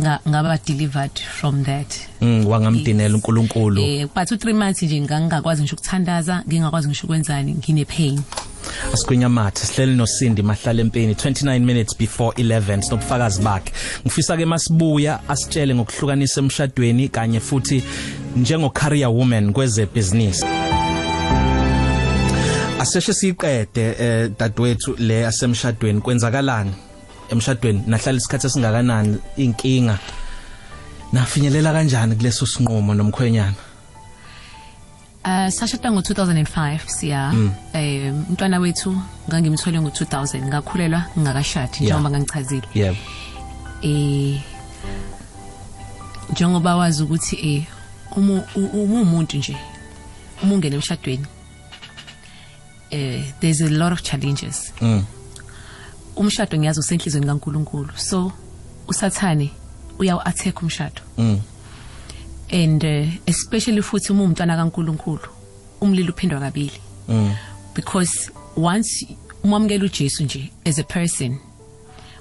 ngaba 0.00 0.58
delivered 0.66 1.18
from 1.18 1.64
that. 1.64 1.86
Mm, 2.20 2.46
wangamdinela 2.46 3.14
uNkulunkulu. 3.14 3.82
Eh 3.82 4.06
but 4.14 4.30
u3 4.30 4.54
months 4.54 4.82
nje 4.82 5.00
ngangakwazi 5.00 5.62
ngisho 5.62 5.76
ukuthandaza 5.76 6.42
ngingakwazi 6.48 6.88
ngisho 6.88 7.06
ukwenzani 7.06 7.54
ngine 7.54 7.84
pain. 7.84 8.20
Asigwinya 8.92 9.28
mathe 9.28 9.66
sihleli 9.66 9.96
nosindi 9.96 10.42
mahlala 10.42 10.80
empini 10.80 11.12
29 11.14 11.58
minutes 11.60 11.98
before 11.98 12.42
11 12.42 12.82
sinobufakazi 12.82 13.42
bakhe. 13.42 13.72
Ngifisa 14.02 14.36
ke 14.36 14.44
masibuya 14.46 15.20
asitshele 15.28 15.74
ngokuhlukanisa 15.74 16.40
emshadweni 16.40 17.08
kanye 17.08 17.40
futhi 17.40 17.82
njengo 18.36 18.70
career 18.70 19.08
woman 19.08 19.52
kweze 19.52 19.86
business 19.86 20.44
aseshe 22.80 23.14
siqede 23.14 23.96
eh 23.98 24.30
dadwethu 24.38 24.96
le 24.98 25.26
asemshadweni 25.26 26.00
kwenzakalani? 26.00 26.70
Emshadweni 27.30 27.82
nahlala 27.86 28.18
isikhathi 28.18 28.46
esingakanani 28.46 29.18
inkinga 29.36 29.98
nafinyelela 31.12 31.72
kanjani 31.72 32.16
kuleso 32.16 32.46
sinqumo 32.46 32.94
nomkhwenyana? 32.94 33.56
Uh 35.24 35.48
sashada 35.50 35.90
ngo2005 35.90 36.78
siya. 36.86 37.32
Eh 37.74 38.14
umntwana 38.28 38.58
wethu 38.58 38.94
ngangimthole 39.28 39.78
ngo2000 39.78 40.46
ngakhulelwa 40.46 41.00
ngingakashadi 41.18 41.78
njengoba 41.80 42.10
ngangichazile. 42.10 42.68
Yebo 42.74 42.98
eh 43.82 44.40
njengoba 46.30 46.76
wazi 46.76 47.02
ukuthi 47.02 47.36
eh 47.42 47.62
uma 48.16 48.42
umuntu 48.54 49.36
nje 49.36 49.56
uma 50.42 50.54
ungena 50.54 50.76
emshadweni 50.76 51.26
eh 52.90 53.22
there's 53.40 53.60
a 53.60 53.68
lot 53.68 53.92
of 53.92 54.02
challenges. 54.02 54.72
Mm. 54.80 55.04
Umshado 56.16 56.58
ngiyazi 56.58 56.80
usenhlizweni 56.80 57.26
kaNkuluNkulu. 57.26 57.88
So 57.96 58.32
usathane 58.88 59.50
uyawu 59.98 60.20
attack 60.24 60.62
umshado. 60.62 61.02
Mm. 61.18 61.40
And 62.52 62.84
uh, 62.84 63.08
especially 63.26 63.82
futhi 63.82 64.12
uma 64.12 64.24
umntwana 64.24 64.56
kaNkuluNkulu 64.56 65.28
umlilo 65.80 66.12
uphindwa 66.12 66.40
kabili. 66.40 66.80
Mm. 67.08 67.34
Because 67.74 68.30
once 68.56 69.08
umamukela 69.44 69.84
uJesu 69.84 70.24
nje 70.24 70.50
as 70.64 70.78
a 70.78 70.82
person 70.84 71.38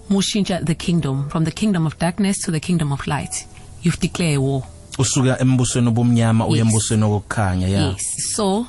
mushintsha 0.09 0.59
the 0.65 0.75
kingdom 0.75 1.29
from 1.29 1.45
the 1.45 1.51
kingdom 1.51 1.85
of 1.85 1.97
darkness 1.99 2.39
to 2.39 2.51
the 2.51 2.59
kingdom 2.59 2.91
of 2.91 3.07
light 3.07 3.47
you've 3.83 3.99
declared 3.99 4.37
war. 4.39 4.63
Usuka 4.97 5.39
embusweni 5.39 5.87
obumnyama 5.87 6.47
uye 6.47 6.57
Yes. 6.59 6.67
embusweni 6.67 7.03
okukhanya 7.03 7.67
yeah. 7.67 7.91
Yes. 7.91 8.33
So 8.35 8.67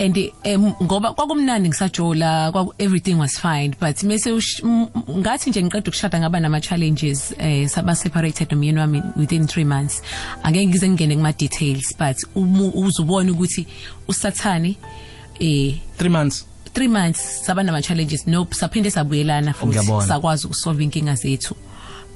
and 0.00 0.16
um, 0.46 0.72
ngoba 0.82 1.12
kwakumnandi 1.12 1.68
ngisajola 1.68 2.52
kwaku 2.52 2.74
everything 2.78 3.14
was 3.14 3.38
fine 3.38 3.74
but 3.80 4.02
mase 4.02 4.30
ush- 4.32 4.60
m- 4.64 4.88
m- 4.94 5.18
ngathi 5.20 5.50
nje 5.50 5.62
ngiqeda 5.62 5.88
ukushada 5.90 6.18
ngaba 6.20 6.40
nama 6.40 6.60
challenges 6.60 7.34
eh 7.38 7.68
saba 7.68 7.94
separated 7.94 8.48
nomyeni 8.52 8.78
wami 8.78 9.02
within 9.16 9.44
3 9.44 9.64
months. 9.64 10.02
Angeke 10.42 10.66
ngize 10.66 10.88
ngene 10.88 11.16
kuma 11.16 11.32
details 11.32 11.94
but 11.98 12.16
umu- 12.34 12.72
uzubona 12.74 13.32
ukuthi 13.32 13.66
usathane 14.08 14.76
eh 15.40 15.74
3 15.98 16.08
months. 16.08 16.46
3 16.74 16.88
months 16.88 17.44
saba 17.46 17.62
nama 17.62 17.82
challenges 17.82 18.26
nope 18.26 18.54
saphinde 18.54 18.90
sabuyelana 18.90 19.52
futhi 19.52 19.78
Ngiyabona. 19.78 20.06
sakwazi 20.08 20.46
ukusolve 20.46 20.84
inkinga 20.84 21.14
zethu. 21.14 21.54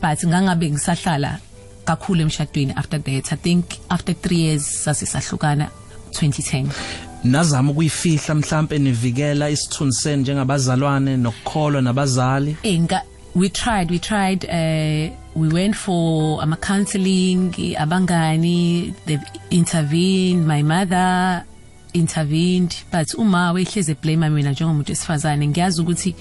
But 0.02 0.24
ngangabe 0.26 0.70
ngisahlala 0.70 1.38
kakhulu 1.84 2.20
emshadweni 2.22 2.72
after 2.76 3.02
that 3.02 3.32
i 3.32 3.36
think 3.36 3.64
after 3.88 4.14
3 4.14 4.34
years 4.38 4.84
sasisahlukana 4.84 5.68
2010 6.12 6.66
nazama 7.24 7.70
ukuyifihla 7.70 8.34
mhlambe 8.34 8.78
nivikela 8.78 9.50
isithunzi 9.50 10.00
senu 10.00 10.22
njengabazalwane 10.22 11.16
nokukholwa 11.16 11.82
nabazali? 11.82 12.56
Enga 12.62 13.02
we 13.34 13.48
tried 13.48 13.90
we 13.90 13.98
tried 13.98 14.44
uh, 14.44 15.10
we 15.34 15.48
went 15.48 15.74
for 15.74 16.40
ama 16.42 16.56
counseling 16.56 17.50
abangani 17.76 18.94
they 19.06 19.18
intervened 19.50 20.46
my 20.46 20.62
mother 20.62 21.44
intervened 21.92 22.74
but 22.92 23.14
uma 23.14 23.52
wehleze 23.52 23.94
blame 23.94 24.30
mina 24.30 24.50
njengomuntu 24.50 24.92
esifazane 24.92 25.48
ngiyazi 25.48 25.80
ukuthi 25.80 26.14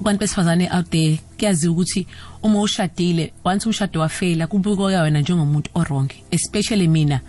abantu 0.00 0.20
besifazane 0.20 0.70
out 0.72 0.90
there 0.90 1.18
kuyazi 1.38 1.68
ukuthi 1.68 2.06
uma 2.42 2.60
ushadile 2.60 3.32
once 3.44 3.68
umshado 3.68 4.00
wafela 4.00 4.46
kubukwa 4.46 5.02
wena 5.02 5.20
njengomuntu 5.20 5.70
orong 5.74 6.10
especially 6.30 6.88
mina 6.88 7.20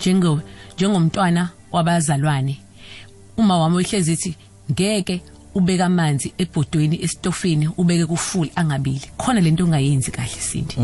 njengo 0.00 0.40
njengomntwana 0.74 1.48
wabazalwane. 1.72 2.60
Uma 3.36 3.58
wami 3.58 3.76
wehlezi 3.76 4.12
ithi 4.12 4.34
ngeke 4.72 5.22
ubeka 5.54 5.86
amanzi 5.86 6.32
ebhodweni 6.38 7.02
esitofini 7.02 7.68
ubeke 7.76 8.06
kufull 8.06 8.50
angabili. 8.54 9.10
Khona 9.16 9.40
lento 9.40 9.64
ongayenzi 9.64 10.10
kahle 10.10 10.40
sindi 10.40 10.76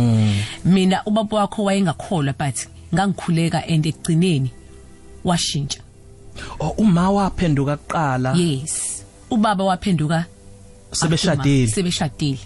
mina 0.65 1.03
ubaba 1.07 1.37
wakho 1.37 1.65
wayengakholwa 1.65 2.33
but 2.39 2.67
ngangikhuleka 2.95 3.67
and 3.69 3.87
ekugcineni 3.87 4.51
washintsha. 5.25 5.81
Oh 6.61 6.75
uma 6.79 7.11
waphenduka 7.11 7.77
kuqala? 7.77 8.35
Yes. 8.37 9.05
Ubaba 9.31 9.65
waphenduka 9.65 10.27
Sebeshadile. 10.93 11.67
sebeshadile. 11.69 12.39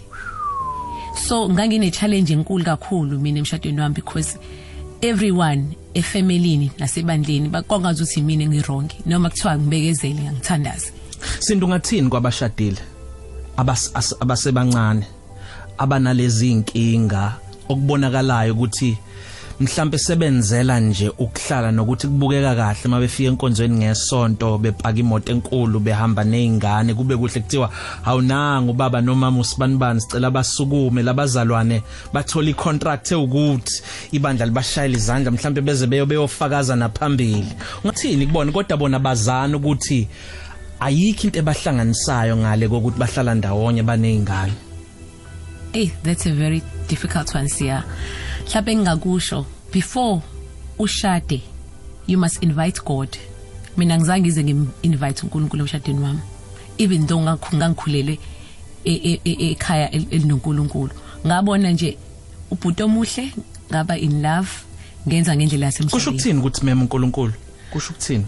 So 1.27 1.49
ngangine 1.49 1.91
challenge 1.91 2.33
enkulu 2.33 2.65
kakhulu 2.65 3.19
mina 3.19 3.39
emshadweni 3.39 3.79
wami 3.81 3.95
because 3.95 4.37
everyone 5.01 5.63
efamilini 5.93 6.71
nasebandleni 6.79 7.49
bakwangazi 7.49 8.03
ukuthi 8.03 8.21
mina 8.21 8.45
ngirong 8.45 8.89
noma 9.05 9.29
kuthiwa 9.29 9.57
ngibekezele 9.57 10.21
ngangithandaza 10.21 10.91
Sindu 11.39 11.67
ngathini 11.67 12.09
kwabashadile? 12.09 12.77
Abas 13.57 13.91
as- 13.93 14.15
abasebancane 14.19 15.05
abanalezi 15.77 16.51
inkinga 16.51 17.33
okubonakalayo 17.69 18.53
ukuthi 18.53 18.97
mhlambe 19.59 19.97
sebenzela 19.97 20.79
nje 20.79 21.09
ukuhlala 21.09 21.71
nokuthi 21.71 22.07
kubukeka 22.07 22.55
kahle 22.55 22.87
mabefika 22.87 23.29
enkonzweni 23.29 23.75
ngesonto 23.75 24.57
bepaka 24.57 24.99
imoto 24.99 25.31
enkulu 25.31 25.79
behamba 25.79 26.23
nezingane 26.23 26.93
kube 26.93 27.17
kuhle 27.17 27.41
kuthiwa 27.41 27.69
awunanga 28.05 28.71
ubaba 28.71 29.01
nomama 29.01 29.39
usibanibani 29.39 30.01
sicela 30.01 30.31
basukume 30.31 31.03
labazalwane 31.03 31.83
bathola 32.13 32.49
icontract 32.49 33.11
ewukuthi 33.11 33.83
ibandla 34.11 34.45
libashayela 34.45 34.97
izandla 34.97 35.31
mhlambe 35.31 35.61
beze 35.61 35.87
beyo 35.87 36.05
beyofakaza 36.05 36.75
naphambili. 36.75 37.53
Ngathini 37.85 38.27
kubona? 38.27 38.51
Kodwa 38.51 38.77
bona 38.77 38.99
bazana 38.99 39.57
ukuthi 39.57 40.07
ayikho 40.79 41.27
into 41.27 41.39
ebahlanganisayo 41.39 42.37
ngale 42.37 42.67
kokuthi 42.67 42.99
bahlala 42.99 43.35
ndawonye 43.35 43.83
banezingane 43.83 44.53
hey 45.73 45.91
that's 46.03 46.25
a 46.25 46.31
very 46.31 46.61
difficult 46.89 47.35
one 47.35 47.47
siya 47.49 47.83
mhlawumbe 48.45 48.75
ngingakusho 48.75 49.45
before 49.71 50.21
ushade 50.79 51.41
you 52.07 52.17
must 52.19 52.43
invite 52.43 52.81
god. 52.85 53.09
Mina 53.77 53.97
ngizange 53.97 54.21
ngize 54.21 54.43
ngim-invite 54.43 55.23
unkulunkulu 55.23 55.61
emshadweni 55.63 55.99
wami 56.03 56.19
even 56.77 57.07
though 57.07 57.21
ngangikhulele 57.21 58.19
e- 58.83 58.93
e- 58.93 59.21
e- 59.25 59.51
ekhaya 59.51 59.91
el- 59.91 60.07
elinonkulunkulu. 60.11 60.91
Ngabona 61.27 61.71
nje 61.71 61.97
ubhuti 62.51 62.83
omuhle 62.83 63.33
ngaba 63.71 63.97
in 63.97 64.21
love 64.21 64.49
ngenza 65.07 65.35
ngendlela 65.35 65.71
kusho 65.71 65.83
yasemhlabeni 65.83 66.09
ukuthini 66.09 66.39
ukuthi 66.39 66.65
mema 66.65 66.81
uNkulunkulu? 66.81 67.33
Kusho 67.71 67.93
ukuthini? 67.93 68.25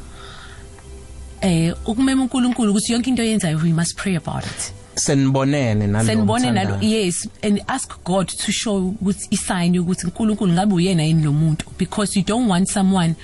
Eh 1.41 1.73
ukumema 1.85 2.21
unkulunkulu 2.23 2.71
ukuthi 2.71 2.93
yonke 2.93 3.09
into 3.09 3.21
oyenzayo 3.21 3.57
we 3.57 3.73
must 3.73 3.95
pray 3.97 4.15
about 4.15 4.45
it. 4.45 4.73
Senibonene 4.95 5.87
nalo 5.87 6.05
senibone 6.05 6.51
nalo. 6.51 6.77
yes 6.81 7.29
and 7.41 7.61
ask 7.67 8.03
god 8.03 8.27
to 8.27 8.51
show 8.51 8.87
ukuthi 8.87 9.27
isign 9.31 9.75
yokuthi 9.75 10.05
uNkulunkulu 10.05 10.53
ngabe 10.53 10.73
uyena 10.73 11.03
yini 11.03 11.23
lo 11.23 11.31
muntu 11.31 11.65
because 11.79 12.19
you 12.19 12.25
don't 12.25 12.49
want 12.49 12.69
someone 12.69 13.15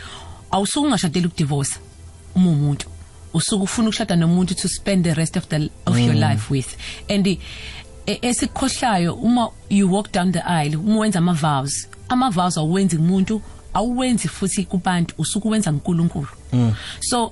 awusuku 0.51 0.85
ungashadela 0.85 1.27
ukudivorce 1.27 1.79
uma 2.35 2.49
umuntu 2.49 2.87
usuku 3.33 3.63
ufuna 3.63 3.87
ukushada 3.87 4.15
nomuntu 4.15 4.55
to 4.55 4.67
spend 4.67 5.03
the 5.03 5.13
rest 5.13 5.37
of 5.37 5.47
the 5.47 5.69
of 5.85 5.99
your 5.99 6.15
life 6.15 6.53
with. 6.53 6.75
And 7.09 7.27
eh, 7.27 7.37
esikhohlayo 8.21 9.13
uma 9.13 9.51
you 9.69 9.91
walk 9.93 10.11
down 10.11 10.31
the 10.31 10.41
aisle 10.41 10.77
uma 10.77 10.99
wenza 10.99 11.19
ama 11.19 11.33
vows 11.33 11.87
ama 12.09 12.29
vows 12.29 12.57
awuwenzi 12.57 12.97
kumuntu 12.97 13.41
awuwenzi 13.73 14.27
futhi 14.27 14.65
kubantu 14.65 15.15
usuku 15.17 15.49
wenza 15.49 15.71
uNkulunkulu 15.71 16.27
so 16.99 17.31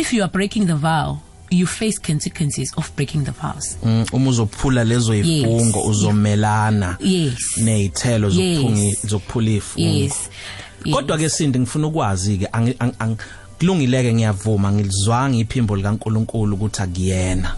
if 0.00 0.12
you 0.12 0.24
are 0.24 0.32
breaking 0.32 0.66
the 0.66 0.74
vow 0.74 1.18
you 1.50 1.66
face 1.66 1.98
consequences 1.98 2.72
of 2.76 2.90
breaking 2.96 3.24
the 3.24 3.30
vows. 3.32 3.76
Mm, 3.84 4.06
uma 4.12 4.30
uzophula 4.30 4.84
lezo 4.84 5.14
ifungo 5.14 5.82
uzomelana 5.82 6.96
yes. 7.00 7.34
nezithelo 7.56 8.30
zokuphungi 8.30 8.86
Yes. 8.86 9.06
zokuphula 9.06 9.50
ifungo. 9.50 9.88
Yes. 9.88 10.14
Kodwa 10.92 11.18
ke 11.18 11.28
sindi 11.28 11.58
ngifuna 11.58 11.86
ukwazi 11.86 12.38
ke 12.38 12.46
angi- 12.52 12.76
ang- 12.78 12.94
ang- 12.98 13.16
kulungileke 13.58 14.14
ngiyavuma 14.14 14.72
ngilizwanga 14.72 15.36
iphimbo 15.38 15.76
likaNkuluNkulu 15.76 16.54
ukuthi 16.56 16.82
akuyena. 16.82 17.54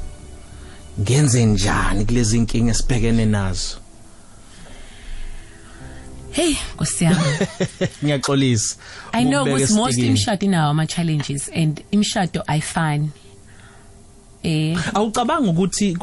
Ngenze 1.00 1.44
njani 1.44 2.04
kulezi 2.04 2.36
inkinga 2.36 2.70
esibhekene 2.70 3.26
nazo? 3.26 3.76
Hey 6.32 6.54
nkosiyami 6.74 7.16
ngiyaxolisa. 8.04 8.76
I 9.12 9.24
know 9.24 9.42
Ukubeka 9.42 9.56
ukuthi 9.64 9.74
most 9.74 9.88
esitikini. 9.90 10.08
imshado 10.08 10.46
inawo 10.46 10.70
ama 10.70 10.86
challenges 10.86 11.50
and 11.54 11.80
imshado 11.90 12.42
ayifani 12.46 13.10
eh. 14.42 14.78
Awucabanga 14.94 15.50
ukuthi 15.50 15.96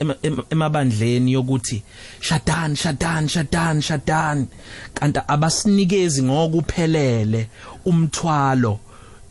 ema- 0.00 0.44
emabandleni 0.50 1.32
yokuthi 1.32 1.82
shadani 2.20 2.76
shadani 2.76 3.28
shadani 3.28 3.82
shadani. 3.82 4.46
Kanti 4.94 5.20
abasinikezi 5.28 6.22
ngokuphelele 6.22 7.48
umthwalo 7.84 8.78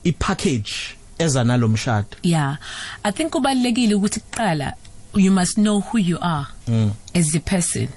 ipackage 0.03 0.73
eza 1.19 1.43
nalomshado 1.43 2.17
yeah 2.23 2.57
i 3.03 3.11
think 3.11 3.31
kubalekile 3.31 3.95
ukuthi 3.95 4.19
kuqala 4.19 4.73
you 5.15 5.31
must 5.31 5.53
know 5.55 5.79
who 5.79 5.99
you 5.99 6.17
are 6.21 6.47
mm. 6.67 6.91
as 7.13 7.35
a 7.35 7.39
person 7.39 7.87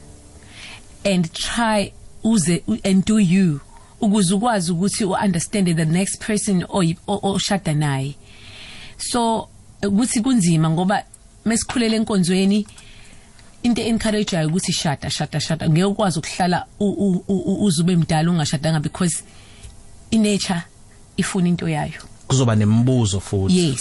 and 1.05 1.33
try 1.33 1.93
uze 2.25 2.63
and 2.85 3.05
do 3.07 3.19
you 3.21 3.61
ukuze 4.01 4.35
ukwazi 4.35 4.73
ukuthi 4.73 5.05
uunderstand 5.05 5.77
the 5.77 5.85
next 5.85 6.19
person 6.27 6.63
oyi- 6.69 6.97
o- 7.09 7.21
oshada 7.33 7.73
naye. 7.75 8.15
So 8.99 9.49
ukuthi 9.89 10.21
kunzima 10.21 10.71
ngoba 10.71 11.03
mesikhulele 11.45 11.97
enkonzweni 11.97 12.67
into 13.63 13.83
encourageayo 13.83 14.49
ukuthi 14.49 14.73
shada 14.73 15.11
shada 15.11 15.41
shada. 15.41 15.69
Ngeke 15.69 15.85
ukwazi 15.85 16.19
ukuhlala 16.19 16.67
u- 16.81 16.87
u- 16.89 17.25
u- 17.29 17.65
uze 17.65 17.83
ube 17.83 17.97
mdala 17.97 18.31
ungashadanga 18.31 18.81
because 18.81 19.23
inature 20.11 20.63
ifuna 21.17 21.49
into 21.49 21.69
yayo. 21.69 22.01
Kuzoba 22.29 22.55
nemibuzo 22.57 23.21
futhi. 23.21 23.59
Yes 23.59 23.81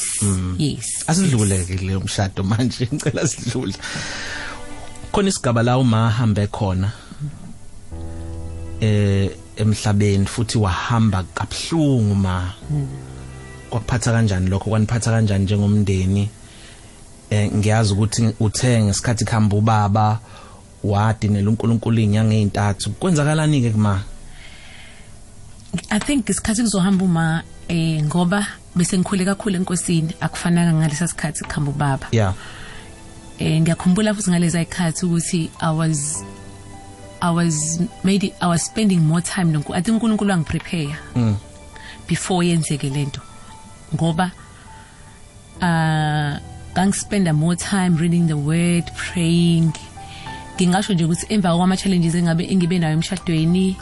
yes 0.57 1.03
asidluleke 1.07 1.75
leyo 1.75 1.99
mshado 1.99 2.43
manje 2.43 2.87
ngicela 2.93 3.27
sidlule. 3.27 3.73
Khona 5.11 5.29
isigaba 5.29 5.63
la 5.63 5.77
uma 5.77 6.09
hambe 6.09 6.47
khona 6.47 6.91
eh 8.81 9.29
emhlabeni 9.55 10.25
futhi 10.25 10.57
wahamba 10.57 11.23
kabhlungu 11.35 12.15
ma. 12.15 12.53
Kwaphatha 13.73 14.12
kanjani 14.12 14.49
lokho? 14.49 14.69
Kwaniphatha 14.69 15.12
kanjani 15.12 15.43
njengomndeni? 15.43 16.29
Eh 17.29 17.51
ngiyazi 17.55 17.93
ukuthi 17.93 18.33
uthe 18.39 18.83
ngesikhathi 18.83 19.25
khamba 19.25 19.57
ubaba 19.57 20.19
wadinela 20.83 21.49
uNkulunkulu 21.49 21.99
inyanga 21.99 22.36
ezintathu 22.36 22.91
kwenzakalani 22.99 23.62
ke 23.62 23.71
kuma? 23.71 24.03
I 25.89 25.99
think 25.99 26.29
isikhathi 26.29 26.62
kuzohamba 26.62 27.05
uma 27.05 27.43
eh 27.67 28.03
ngoba 28.03 28.45
bese 28.75 28.97
ngikhule 28.97 29.25
kakhulu 29.25 29.55
enkosini 29.55 30.13
akufananga 30.21 30.73
ngalesa 30.73 31.07
sikhathi 31.07 31.43
khamba 31.45 31.71
ubaba. 31.71 32.07
Yeah. 32.12 32.33
Eh 33.39 33.62
ngiyakhumbula 33.62 34.13
futhi 34.13 34.29
ngaleza 34.29 34.62
ikhathi 34.62 35.05
ukuthi 35.05 35.49
i 35.59 35.75
was 35.75 36.23
i 37.21 37.31
was 37.33 37.79
made 38.03 38.27
it, 38.27 38.33
i 38.41 38.47
was 38.47 38.65
spending 38.65 38.99
more 38.99 39.21
time 39.21 39.51
nonku 39.51 39.73
i 39.73 39.81
think 39.81 39.95
uNkulunkulu 39.95 40.31
wangiprepare 40.31 40.95
mm. 41.15 41.36
before 42.07 42.47
yenzeke 42.47 42.89
lento. 42.89 43.21
Ngoba 43.95 44.32
uh 45.62 46.38
ngangispenda 46.73 47.34
more 47.36 47.56
time 47.56 47.95
reading 47.97 48.27
the 48.27 48.34
word 48.38 48.84
praying. 48.95 49.71
Ngingasho 50.58 50.93
nje 50.93 51.06
ukuthi 51.06 51.25
emva 51.34 51.56
kwama 51.58 51.77
challenges 51.77 52.15
engabe 52.15 52.45
engibe 52.51 52.79
nayo 52.79 52.93
emshadweni 52.93 53.77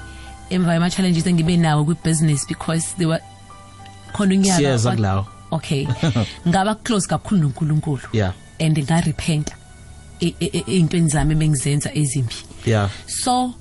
emva 0.50 0.72
kwama 0.72 0.90
challenges 0.90 1.28
engibe 1.28 1.58
nawo 1.58 1.86
kwi 1.86 1.96
business 2.04 2.46
because 2.48 2.94
they 2.98 3.06
were 3.06 3.22
khona 4.14 4.34
unyaka 4.36 4.58
Siyeza 4.58 4.90
wa- 4.90 4.96
kulawo. 4.96 5.26
okay. 5.52 5.88
Ngaba 6.48 6.76
close 6.84 7.08
kakhulu 7.08 7.42
noNkulunkulu. 7.42 8.08
Yeah. 8.14 8.34
and 8.60 8.78
ngarepenta 8.78 9.56
eyintweni 10.22 11.08
zami 11.10 11.36
bengizenza 11.36 11.94
ezimbi. 11.96 12.36
Yeah. 12.66 12.90
So 13.08 13.54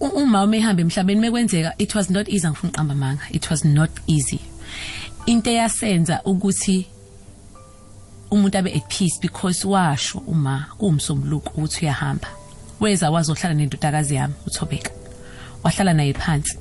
u- 0.00 0.06
uma 0.22 0.42
umehamba 0.44 0.82
emhlabeni 0.82 1.20
mekwenzeka 1.20 1.74
it 1.78 1.94
was 1.94 2.10
not 2.10 2.28
easy. 2.28 2.46
Ngifuna 2.48 2.72
uqamba 2.72 2.94
manga 2.94 3.22
it 3.30 3.50
was 3.50 3.64
not 3.64 3.90
easy. 4.06 4.40
Into 5.26 5.50
eyasenza 5.50 6.20
ukuthi 6.24 6.86
umuntu 8.30 8.58
abe 8.58 8.72
at 8.74 8.88
peace 8.88 9.18
because 9.20 9.64
washo 9.66 10.18
uma 10.26 10.66
kuwumsombuluko 10.78 11.50
ukuthi 11.50 11.84
uyahamba. 11.84 12.28
Weza 12.80 13.10
wazohlala 13.10 13.54
nendodakazi 13.54 14.14
yami 14.14 14.34
uthobeka. 14.46 14.90
Wahlala 15.62 15.94
naye 15.94 16.12
phansi. 16.12 16.58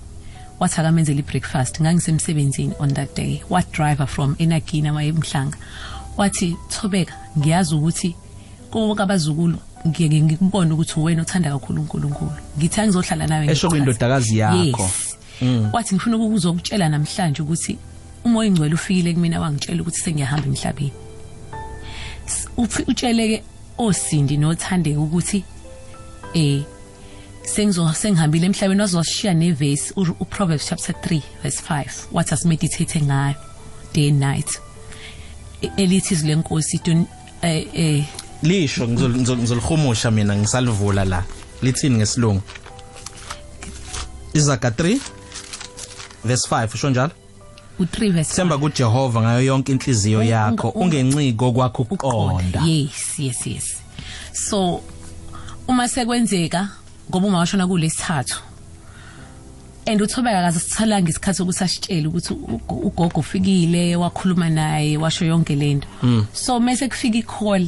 Wathi 0.59 0.81
akamenzela 0.81 1.19
i-breakfast. 1.19 1.81
Ngangisemsebenzini 1.81 2.73
on 2.79 2.93
that 2.93 3.15
day. 3.15 3.41
What 3.49 3.71
driver 3.71 4.07
from 4.07 4.35
enagina 4.39 4.93
wayemhlanga 4.93 5.57
wathi 6.17 6.57
thobeka 6.69 7.13
ngiyazi 7.37 7.75
ukuthi 7.75 8.15
konke 8.71 9.03
abazukulu 9.03 9.57
ngiyeke 9.87 10.21
ngikubone 10.21 10.73
ukuthi 10.73 10.99
uwena 10.99 11.21
othanda 11.21 11.49
kakhulu 11.51 11.81
uNkulunkulu. 11.81 12.31
Ngithi 12.57 12.81
angizohlala 12.81 13.27
nawe 13.27 13.45
Esho 13.45 13.67
ngikuchaze. 13.67 13.69
kwindodakazi 13.69 14.37
yakho. 14.37 14.83
yes. 14.83 15.17
Wathi 15.73 15.95
ngifuna 15.95 16.17
ukuzokutshela 16.17 16.89
namhlanje 16.89 17.41
ukuthi 17.41 17.77
umoya 18.25 18.47
ingcwele 18.47 18.73
ufike 18.75 19.13
kumina 19.13 19.39
wangitshela 19.39 19.81
ukuthi 19.81 19.99
sengiyahamba 20.01 20.47
emhlabeni. 20.47 20.91
S- 22.27 22.47
ufi- 22.57 22.85
utsheleke 22.91 23.43
osindi 23.77 24.37
nothandeka 24.37 24.99
ukuthi 24.99 25.43
eh 26.33 26.63
sengizo 27.45 27.93
sengihambile 27.93 28.45
emhlabeni 28.45 28.81
wazoshiya 28.81 29.33
neverse 29.33 29.93
u- 29.95 30.15
uProverbs 30.19 30.65
chapter 30.69 30.95
3 30.95 31.21
verse 31.43 31.61
5 31.69 31.85
wathi 32.11 32.33
asimeditate 32.33 33.01
ngayo 33.01 33.35
day 33.93 34.09
and 34.09 34.19
night. 34.19 34.49
E- 35.61 35.71
elithi 35.77 36.13
izwi 36.13 36.27
lenkosi 36.29 36.77
don't 36.85 37.07
eh 37.41 37.67
eh 37.73 38.03
lisho 38.43 38.85
ngizol- 38.87 39.15
ngizol- 39.15 39.37
ngizolihumusha 39.37 40.11
mina 40.11 40.35
ngisalivula 40.35 41.05
la. 41.05 41.23
Lithini 41.61 41.97
ngesilungu? 41.97 42.41
Izaga 44.33 44.69
3 44.69 44.99
verse 46.25 46.47
5 46.49 46.73
usho 46.73 46.89
njalo? 46.89 47.11
U3 47.79 48.11
verse 48.11 48.35
Themba 48.35 48.57
kuJehova 48.57 49.21
ngayo 49.21 49.41
yonke 49.41 49.71
inhliziyo 49.71 50.23
yakho 50.23 50.69
ungenciko 50.69 51.51
kwakho 51.51 51.81
uqonda. 51.81 51.95
ukuqonda. 51.95 52.61
Yes 52.65 53.19
yes 53.19 53.47
yes. 53.47 53.65
So 54.33 54.81
uma 55.67 55.87
sekwenzeka 55.87 56.69
ngoba 57.09 57.27
uma 57.27 57.37
washona 57.37 57.67
kulesithathu 57.67 58.41
and 59.85 60.01
uthobeka 60.01 60.39
akaze 60.39 60.59
sithalanga 60.59 61.09
isikhathi 61.09 61.41
ukuthi 61.43 61.63
asitshele 61.63 62.07
ukuthi 62.07 62.33
ugo- 62.33 62.75
ugogo 62.87 63.19
ufikile 63.19 63.95
wakhuluma 63.95 64.49
naye 64.49 64.97
washo 64.97 65.25
yonke 65.25 65.55
lento 65.55 65.87
so 66.33 66.59
mase 66.59 66.87
kufika 66.87 67.17
i-call 67.17 67.67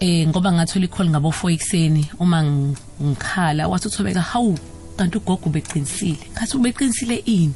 eh 0.00 0.28
ngoba 0.28 0.52
ngathola 0.52 0.84
i-call 0.84 1.08
ngabo 1.10 1.28
4 1.30 1.52
ekseni 1.52 2.06
uma 2.20 2.42
ng- 2.42 2.76
ngikhala 3.02 3.68
wathi 3.68 3.88
uthobeka 3.88 4.20
hawu 4.20 4.58
kanti 4.96 5.18
ugogo 5.18 5.50
beqinisile 5.50 6.18
ngathi 6.32 6.56
ubeqinisile 6.56 7.16
ini? 7.26 7.52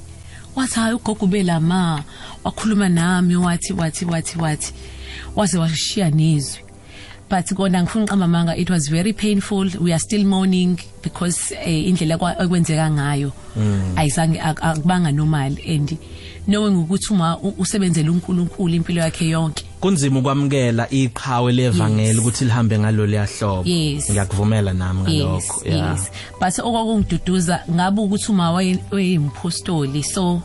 Wathi 0.57 0.75
hayi 0.81 0.95
ugogo 0.95 1.27
belama 1.27 2.05
wakhuluma 2.45 2.89
nami 2.89 3.37
wathi 3.37 3.73
wathi 3.73 4.05
wathi 4.05 4.39
wathi. 4.39 4.73
Waze 5.37 5.59
washiya 5.59 6.11
nezwi. 6.11 6.61
But 7.31 7.47
kona 7.57 7.83
ngifuna 7.83 8.05
uqamba 8.05 8.29
manga 8.29 8.57
it 8.61 8.69
was 8.71 8.89
very 8.89 9.13
painful. 9.15 9.67
We 9.81 9.93
are 9.93 9.99
still 9.99 10.25
mourning 10.25 10.79
because 11.03 11.53
eh, 11.65 11.89
indlela 11.89 12.17
okwenzeka 12.17 12.91
ngayo 12.91 13.33
ayizange 13.97 14.39
ak- 14.41 14.61
akubanga 14.63 15.13
normal. 15.15 15.57
And 15.67 15.97
knowing 16.47 16.77
ukuthi 16.77 17.11
uma 17.13 17.39
u- 17.39 17.55
usebenzela 17.59 18.11
uNkulunkulu 18.11 18.75
impilo 18.75 19.01
yakhe 19.01 19.29
yonke 19.29 19.65
kunzima 19.83 20.19
ukwamukela 20.19 20.87
iqhawe 20.91 21.53
levangeli 21.53 22.09
Yes. 22.09 22.19
ukuthi 22.19 22.45
lihambe 22.45 22.79
ngalo 22.79 23.07
liyahlobo 23.07 23.69
Yes. 23.69 24.11
ngiyakuvumela 24.11 24.73
nami 24.73 25.01
yes 25.01 25.25
ngalokho 25.25 25.69
yeah 25.69 25.91
yes. 25.93 26.11
But 26.41 26.55
okwakungiduduza 26.59 27.61
ngabe 27.71 28.01
ukuthi 28.01 28.31
uma 28.33 28.51
wayeyimpostoli 28.53 30.03
so 30.03 30.41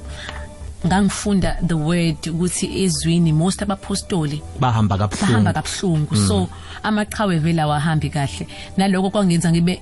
ngangifunda 0.87 1.57
the 1.67 1.73
word 1.75 2.17
ukuthi 2.27 2.65
ezwini 2.83 3.33
most 3.33 3.61
abapostoli 3.61 4.41
bahamba 4.59 4.97
bahamba 4.97 5.53
kabuhlungu. 5.53 5.53
Kabuhlungu 5.53 6.15
so 6.27 6.49
amaqhawe 6.83 7.37
vele 7.39 7.61
awahambi 7.61 8.09
kahle. 8.09 8.47
Naloko 8.77 9.09
kwangenza 9.09 9.51
ngibe 9.51 9.81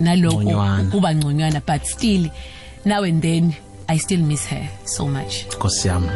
naloko 0.00 0.42
Ngconywana. 0.42 0.90
kuba 0.90 1.14
ngconywana 1.14 1.60
but 1.66 1.84
still 1.84 2.30
now 2.84 3.02
and 3.04 3.22
then 3.22 3.52
i 3.88 3.98
still 3.98 4.22
miss 4.22 4.46
her 4.46 4.68
so 4.84 5.06
much. 5.06 5.46
Nkosi 5.56 5.88
yami. 5.88 6.08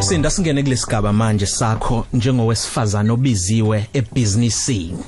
Sinda 0.00 0.30
singene 0.30 0.62
kulesigaba 0.62 1.12
manje 1.12 1.46
sakho 1.46 2.06
njengowesifazana 2.12 3.12
obiziwe 3.12 3.86
ebusinessini 3.92 4.98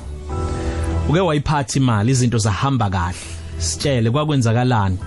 Uke 1.09 1.21
wayiphatha 1.21 1.79
imali 1.79 2.13
izinto 2.13 2.39
zahamba 2.39 2.91
kahle. 2.91 3.19
Sitshele 3.59 4.11
kwakwenzakalani? 4.11 4.99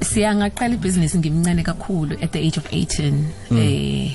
Siyangaqala 0.00 0.74
ibhizinisi 0.74 1.18
ngimncane 1.18 1.62
kakhulu 1.62 2.16
at 2.22 2.32
the 2.32 2.38
age 2.38 2.58
of 2.58 2.66
18 2.72 3.24
eh 3.52 4.12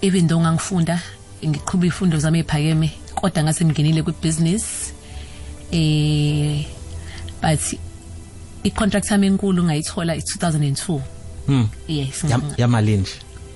even 0.00 0.28
though 0.28 0.40
ngangifunda 0.40 1.00
ngiqhubha 1.44 1.86
ifundo 1.86 2.18
zami 2.18 2.38
ephakeme 2.38 2.90
kodwa 3.14 3.42
ngase 3.42 3.64
ngingenile 3.64 4.02
kwibusiness 4.02 4.92
eh 5.72 6.64
but 7.42 7.78
i-contract 8.64 9.10
yami 9.10 9.26
enkulu 9.26 9.64
ngayithola 9.64 10.16
i-2002 10.16 11.00
Hmm. 11.46 11.68
Yes 11.88 12.24
Yam- 12.24 12.54
yamalini 12.56 13.06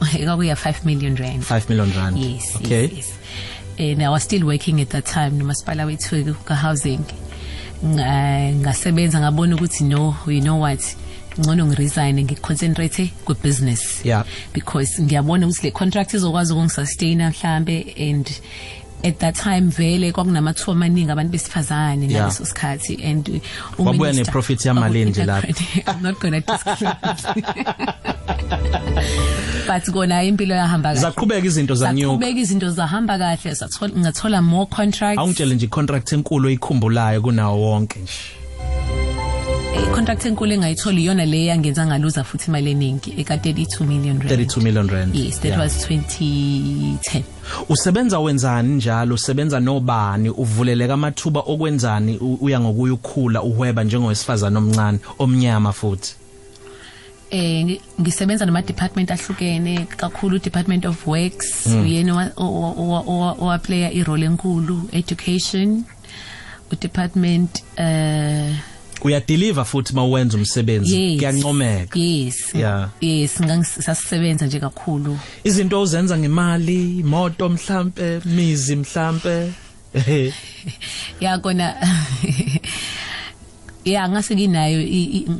kwakuya 0.24 0.54
5 0.54 0.84
million 0.84 1.16
rand. 1.16 1.42
5 1.42 1.68
million 1.68 1.92
rand. 1.96 2.16
Yes 2.18 2.56
okay. 2.56 2.82
yes, 2.82 2.92
yes. 2.96 3.12
and 3.78 4.02
i 4.02 4.08
was 4.08 4.22
still 4.24 4.44
working 4.44 4.80
at 4.80 4.88
that 4.88 5.04
time 5.04 5.30
nomasipala 5.38 5.84
wethu 5.84 6.34
ka-housing. 6.44 7.00
Nga- 7.84 8.52
ngasebenza 8.54 9.20
ngabona 9.20 9.56
ukuthi 9.56 9.84
no 9.84 10.14
you 10.26 10.40
know 10.40 10.60
what? 10.60 10.80
Ngcono 11.38 11.66
ngiresign 11.66 12.22
ngiconcentrate 12.24 13.12
kwibusiness 13.24 14.04
Yeah. 14.04 14.24
because 14.54 15.02
ngiyabona 15.02 15.46
ukuthi 15.46 15.62
le 15.66 15.70
contract 15.70 16.14
izokwazi 16.14 16.52
ukungisustain 16.52 17.22
mhlambe 17.22 17.94
and 18.10 18.30
at 19.04 19.18
that 19.18 19.34
time 19.36 19.60
vele 19.70 20.12
kwakunamathuba 20.12 20.72
amaningi 20.72 21.10
abantu 21.10 21.32
besifazane 21.32 22.06
Yeah. 22.06 22.22
ngaleso 22.22 22.44
sikhathi 22.44 23.04
and 23.04 23.28
uh, 23.28 23.34
Wabuya 23.86 24.12
uminister- 24.12 24.26
ne-profit 24.26 24.64
yamalini 24.64 25.10
nje 25.10 25.24
lapho. 25.24 25.48
I'm 25.86 26.02
not 26.02 26.20
gonna 26.20 26.40
disclose. 26.40 27.34
But 29.66 29.84
kona 29.92 30.22
impilo 30.24 30.54
yahamba 30.54 30.88
kahle. 30.94 31.00
Zaqhubeka 31.00 31.46
izinto 31.46 31.74
zanyuka. 31.74 32.12
Saqhubeka 32.12 32.40
izinto 32.40 32.70
zahamba 32.70 33.18
kahle. 33.18 33.54
Sathola 33.54 33.92
ngathola 33.98 34.42
more 34.42 34.66
contracts. 34.66 35.18
Awungitshele 35.18 35.54
nje 35.54 35.66
contract 35.66 36.12
enkulu 36.12 36.48
oyikhumbulayo 36.48 37.20
kunawo 37.22 37.60
wonke 37.60 37.98
nje. 38.00 38.12
Eh, 40.02 40.06
contract 40.06 40.26
enkulu 40.26 40.52
engayithola 40.52 40.98
iyona 41.00 41.24
le 41.24 41.44
yangenza 41.46 41.86
ngaluza 41.86 42.24
futhi 42.24 42.46
imali 42.50 42.70
eningi 42.70 43.14
eka 43.18 43.36
32 43.36 43.86
million 43.86 44.18
rand. 44.18 44.30
32 44.40 44.60
million 44.62 44.88
rand. 44.88 45.14
Yes 45.14 45.36
that 45.40 45.44
Yeah. 45.52 45.60
was 45.60 45.86
2010 45.88 47.22
usebenza 47.68 48.18
wenzani 48.20 48.74
njalo? 48.74 49.14
Usebenza 49.14 49.60
nobani? 49.60 50.28
Uvuleleka 50.30 50.94
amathuba 50.94 51.40
okwenzani? 51.40 52.18
U- 52.18 52.38
uya 52.40 52.60
ngokuya 52.60 52.92
ukukhula 52.94 53.42
uhweba 53.42 53.84
njengowesifazana 53.84 54.58
omncane 54.58 54.98
omnyama 55.18 55.72
futhi? 55.72 56.14
Eh 57.30 57.64
ngi- 57.64 57.80
ngisebenza 58.00 58.46
nama 58.46 58.62
department 58.62 59.10
ahlukene 59.10 59.86
kakhulu 59.96 60.38
department 60.38 60.84
of 60.84 61.06
works 61.06 61.66
uyena 61.66 62.12
owa- 62.14 62.32
owa- 62.36 62.74
owa- 62.76 63.04
owa- 63.06 63.36
owa 63.40 63.58
player 63.58 63.90
i 63.94 64.02
role 64.04 64.26
enkulu 64.26 64.88
education 64.92 65.84
u 66.72 66.76
department 66.80 67.62
eh 67.76 68.54
uyadeliver 69.04 69.64
futhi 69.64 69.94
mawuwenza 69.94 70.36
umsebenzi? 70.38 71.16
Kuyancomeka. 71.18 71.98
Yes. 71.98 72.54
Yeah. 72.54 72.88
yes 73.00 73.40
ngangisasebenza 73.42 74.46
nje 74.46 74.60
kakhulu. 74.60 75.18
Izinto 75.44 75.80
ozenza 75.80 76.18
ngemali 76.18 76.98
imoto 76.98 77.48
mhlambe 77.48 78.20
mizi 78.24 78.76
mhlambe 78.76 79.52
ya 81.20 81.38
kona 81.38 81.74
ya 83.84 84.08
ngase 84.08 84.34
nginayo 84.36 84.78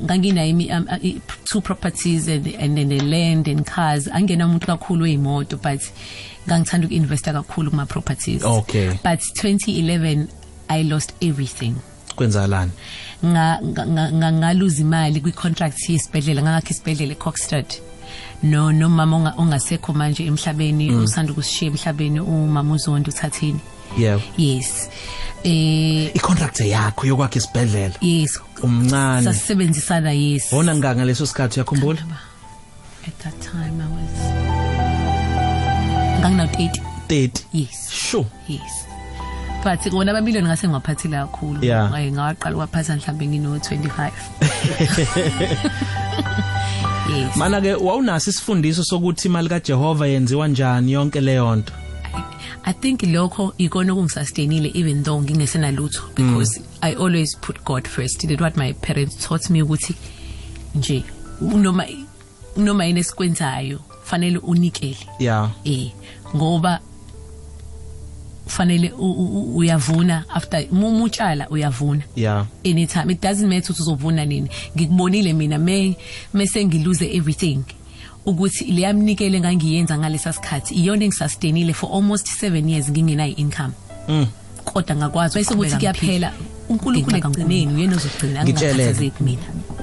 nganginayo 0.05 0.59
i- 1.03 1.21
two 1.45 1.61
properties 1.61 2.29
and 2.29 2.47
and 2.59 2.77
then 2.77 2.89
the 2.89 3.01
land 3.01 3.49
and 3.49 3.65
cars. 3.65 4.09
Angena 4.09 4.47
umuntu 4.47 4.67
kakhulu 4.67 5.05
weimoto 5.05 5.57
but 5.57 5.81
ngangithanda 6.49 6.87
ukinvesta 6.87 7.33
kakhulu 7.33 7.71
kuma 7.71 7.87
properties 7.87 8.43
Okay. 8.45 8.89
but 9.05 9.21
2011 9.43 10.27
i 10.69 10.83
lost 10.83 11.13
everything. 11.21 11.75
Kwenzakalani 12.17 12.71
nga 13.25 13.59
nga- 13.63 13.87
nga- 13.87 14.11
nga- 14.13 14.33
ngaluza 14.33 14.81
imali 14.81 15.21
kwi 15.21 15.33
contract 15.33 15.89
yesibedlela 15.89 16.43
ngakhe 16.43 16.71
isibedlela 16.75 17.13
eCockstad 17.13 17.67
no 18.43 18.73
nomama 18.73 19.17
onga- 19.17 19.35
ongasekho 19.39 19.93
manje 19.93 20.27
emhlabeni 20.27 20.91
usanda 20.95 21.33
kushiya 21.33 21.71
emhlabeni 21.71 22.21
umama 22.21 22.75
uzondo 22.75 23.11
uthathini 23.11 23.61
yebo 23.99 24.23
yes. 24.39 24.89
Eh 25.45 26.11
icontract 26.15 26.61
yakho 26.61 27.07
yokwakha 27.07 27.39
isibhedlela? 27.39 27.95
Yes. 28.01 28.39
Umncane. 28.63 29.25
Sasebenzisana 29.25 30.13
yes. 30.13 30.53
Wona 30.53 30.75
nganga 30.77 31.05
leso 31.05 31.27
sikhathi 31.27 31.61
uyakhumbula? 31.61 32.01
At 33.07 33.19
that 33.19 33.35
time 33.41 33.83
i 33.83 33.87
was 33.95 34.15
ngangina 36.21 36.47
30 36.47 36.81
30 37.09 37.45
yes. 37.53 37.91
Sure 37.91 38.27
yes. 38.49 38.82
But 39.63 39.91
kona 39.91 40.11
abamiliyoni 40.11 40.49
ngase 40.49 40.69
ngwaphathile 40.69 41.17
kakhulu. 41.17 41.59
Ngaye 41.59 42.13
ngawaqala 42.13 42.57
ukwaphatha 42.57 42.97
mhlawumbe 42.97 43.27
ngino 43.27 43.57
25 43.57 44.11
yes. 47.17 47.37
Mana 47.37 47.61
ke 47.61 47.75
wawunaso 47.75 48.31
isifundiso 48.31 48.85
sokuthi 48.85 49.29
imali 49.29 49.49
kaJehova 49.49 50.07
yenziwa 50.07 50.49
njani 50.49 50.93
yonke 50.93 51.21
leyo 51.21 51.57
nto 51.57 51.73
I 52.65 52.73
think 52.73 53.03
lokho 53.03 53.55
ikona 53.59 53.93
okungisustainile 53.93 54.71
even 54.75 55.03
though 55.03 55.23
ngingesenalutho 55.23 56.15
because 56.15 56.61
I 56.81 56.95
always 56.95 57.35
put 57.37 57.65
God 57.65 57.89
first. 57.89 58.27
Did 58.27 58.41
what 58.41 58.57
my 58.57 58.73
parents 58.73 59.17
taught 59.17 59.51
me 59.51 59.63
ukuthi 59.63 59.95
nje 60.75 61.05
noma 61.41 61.87
noma 62.57 62.85
yini 62.85 63.01
esikwenzayo 63.01 63.81
fanele 64.05 64.39
unikele. 64.39 64.97
Yeah. 65.19 65.51
Eh 65.65 65.91
ngoba 66.37 66.81
fanele 68.47 68.93
u- 68.99 69.13
u- 69.13 69.39
u- 69.39 69.57
uyavuna 69.57 70.25
after 70.29 70.67
uma 70.73 70.89
utshala 71.05 71.49
uyavuna. 71.51 72.03
Yeah. 72.17 72.47
Anytime 72.65 73.13
it 73.13 73.21
doesn't 73.23 73.49
matter 73.49 73.71
ukuthi 73.73 73.83
uzovuna 73.83 74.25
nini. 74.25 74.49
Ngikubonile 74.77 75.33
mina 75.33 75.59
me 75.59 75.97
mase 76.33 76.65
ngiluze 76.65 77.15
everything. 77.15 77.65
Ukuthi 78.27 78.65
leyamnikele 78.65 79.41
ngangiyenza 79.41 79.99
ngalesa 79.99 80.33
sikhathi 80.33 80.75
iyona 80.75 81.05
engisastainile 81.05 81.73
for 81.75 81.91
almost 81.95 82.27
7 82.43 82.69
years 82.71 82.91
ngingenayo 82.91 83.37
income. 83.37 83.73
Mm. 84.09 84.27
kodwa 84.65 84.97
ngakwazi 84.97 85.35
bese 85.39 85.55
ukuthi 85.55 85.77
kuyaphela. 85.77 86.33
uNkulunkulu 86.69 87.17
ekugcineni 87.17 87.75
uyena 87.75 87.97
ozogcina 87.97 88.45
Ngitshelele. 88.45 88.75
ngingakhathazeki 88.75 89.23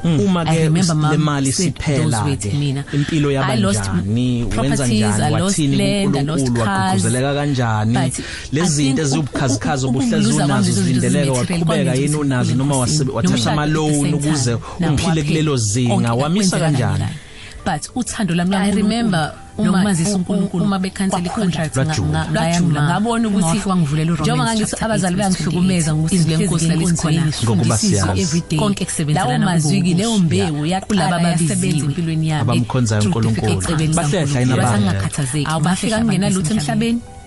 mina 0.03 0.23
uma 0.23 0.41
I 0.41 0.45
ke 0.55 0.63
remember 0.63 0.95
le 0.95 1.01
mom 1.17 1.17
mali 1.23 1.51
said 1.51 1.73
siphela 1.75 2.03
those 2.11 2.23
words 2.29 2.45
ke 2.45 2.53
mina. 2.53 2.83
impilo 2.93 3.29
I 3.29 3.55
lost 3.55 3.79
yabanjani 3.79 4.43
wenza 4.43 4.55
properties, 4.55 4.99
njani 4.99 5.23
I 5.23 5.29
lost 5.29 5.59
wathini 5.59 5.77
land, 5.77 6.15
I 6.15 6.21
lost 6.23 6.43
uNkulunkulu 6.47 6.65
cars. 6.65 7.03
wagqugquzeleka 7.03 7.33
kanjani 7.33 7.93
But 7.93 8.19
I 8.19 8.23
lezi 8.51 8.73
zinto 8.75 8.95
think 8.95 8.99
ezibukhazikhazi 8.99 9.85
u- 9.85 9.87
u- 9.87 9.89
obuhlezi 9.89 10.15
ukuluza 10.15 10.43
unazo 10.45 10.47
kwami 10.53 10.65
lezo 10.67 10.81
zinto 10.81 10.87
zilindeleka 10.87 11.25
zi-material 11.25 11.59
waqhubeka 11.59 11.83
kwami 11.83 12.01
yini 12.01 12.07
nje 12.07 12.17
unazo 12.17 12.55
noma 12.55 12.75
Enkosini. 12.75 12.99
wase- 12.99 13.11
wathatha 13.15 13.29
Nomshado 13.35 13.51
ama 13.51 13.61
at 13.63 13.67
the 13.69 13.73
loan 13.73 13.93
same 14.01 14.13
ukuze 14.13 14.51
time. 14.51 14.63
Na 14.79 14.87
ungiphile 14.87 15.09
waphela. 15.09 15.25
kulelo 15.27 15.57
zinga 15.57 15.93
Konke 16.09 16.23
wamisa 16.23 16.57
kwenzeka 16.59 16.65
kanjani 16.87 16.97
kanye. 16.99 17.15
but 17.65 17.89
uthando 17.95 18.35
lami 18.35 18.55
I 18.55 18.71
remember 18.71 19.19
uma- 19.19 19.33
nokumazisa 19.65 20.09
u- 20.11 20.15
uNkulunkulu 20.15 20.63
uma 20.65 20.79
bekhansela 20.79 21.21
kwakhula. 21.23 21.45
i-contract 21.45 21.75
Lwajula. 21.75 22.27
Lwajula. 22.33 22.81
ngabona 22.83 23.27
ukuthi 23.27 23.43
Ungawafika 23.45 23.75
ngivulela 23.75 24.11
njengoba 24.11 24.23
uRomans 24.33 24.47
ngangithi 24.47 24.69
chapter 24.71 24.85
abazali 24.85 25.15
8 25.15 25.17
verse 25.17 25.43
bayangihlukumeza 25.43 25.91
28. 25.91 25.95
ngokuthi 25.95 26.15
Izwi 26.15 26.25
ngihlezi 26.25 26.43
lenkosi 26.43 26.65
ngenkonzo 26.65 27.07
lalikhona. 27.07 27.15
yami, 27.15 27.29
Ngokuba 27.29 27.55
ngifundisiswe 27.55 28.01
siyazi. 28.01 28.21
everyday. 28.21 28.59
Konke 28.59 28.85
kusebenzelana 28.85 29.37
lawo 29.37 29.45
mazwi-ke 29.51 29.89
kubo. 29.91 29.97
leyo 29.97 30.17
mbewu 30.19 30.65
yaqala 30.65 30.87
Kulaba 30.87 31.15
abasebenza 31.15 31.53
ababiziwe. 31.53 31.85
empilweni 31.89 32.27
yami 32.29 32.41
Abamkhonzayo 32.41 33.01
Through 33.01 33.15
uNkulunkulu. 33.15 33.51
difficult 33.55 33.95
Bahlehla 33.95 34.21
examples. 34.21 34.35
yini 34.35 34.53
abanye? 34.53 34.85
Basangakhathazeki. 34.85 35.45
Awu, 35.51 35.61
bafika 35.61 35.69
bahlehla 35.69 35.97
kungena 36.05 36.27
abantu 36.27 36.39
lutho 36.39 36.53
emhlabeni. 36.53 36.89
emhlabeni 36.89 37.19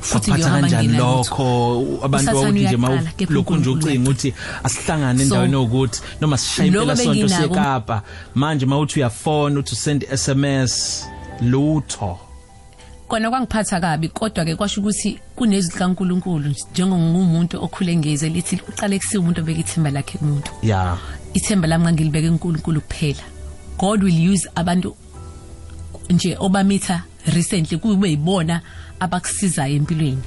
futhi 0.00 0.30
waphatha 0.30 0.48
njengoba 0.48 0.60
kanjani 0.60 0.88
bangena 0.88 0.98
lutho. 0.98 1.16
lokho 1.16 2.04
abantu 2.06 2.30
Usathane 2.30 2.38
awuthi 2.46 2.60
nje 2.64 2.76
uyaqala, 2.76 3.10
kepha 3.18 3.34
lokhu 3.34 3.56
nje 3.56 3.68
uNkulunkulu 3.68 3.92
ucinga 3.92 4.10
ukuthi 4.10 4.34
asihlangane 4.64 5.18
So, 5.18 5.24
endaweni 5.24 5.52
yokuthi 5.52 6.00
noma 6.20 6.38
sishaye 6.38 6.68
impela 6.68 6.84
lokho 6.84 7.04
sonto 7.04 7.26
benginako- 7.26 7.42
sekapa 7.48 8.02
manje 8.34 8.66
mawuthi 8.66 8.98
uyafona 9.00 9.60
uthi 9.60 9.76
send 9.76 10.04
SMS 10.10 11.04
lutho. 11.40 12.18
Kona 13.08 13.30
kwangiphatha 13.30 13.80
kabi 13.80 14.08
kodwa 14.08 14.44
ke 14.44 14.56
kwasho 14.56 14.80
ukuthi 14.80 15.18
kunezwi 15.36 15.78
kaNkuluNkulu 15.78 16.54
njengomuntu 16.72 17.62
okhule 17.64 17.96
ngeze 17.96 18.28
lithi 18.28 18.60
uqale 18.68 18.98
kusiwa 18.98 19.22
umuntu 19.22 19.40
obeka 19.40 19.60
ithemba 19.60 19.90
lakhe 19.90 20.18
kumuntu. 20.18 20.50
Yeah 20.62 20.98
ithemba 21.34 21.68
lami 21.68 21.84
ngangilibeke 21.84 22.28
kuNkulunkulu 22.28 22.80
kuphela. 22.80 23.22
God 23.78 24.02
will 24.02 24.32
use 24.32 24.48
abantu 24.54 24.96
nje 26.10 26.36
obamitha 26.40 27.02
recently 27.26 27.78
kube 27.78 28.10
yibona 28.10 28.60
abakusizayo 29.00 29.76
empilweni. 29.76 30.18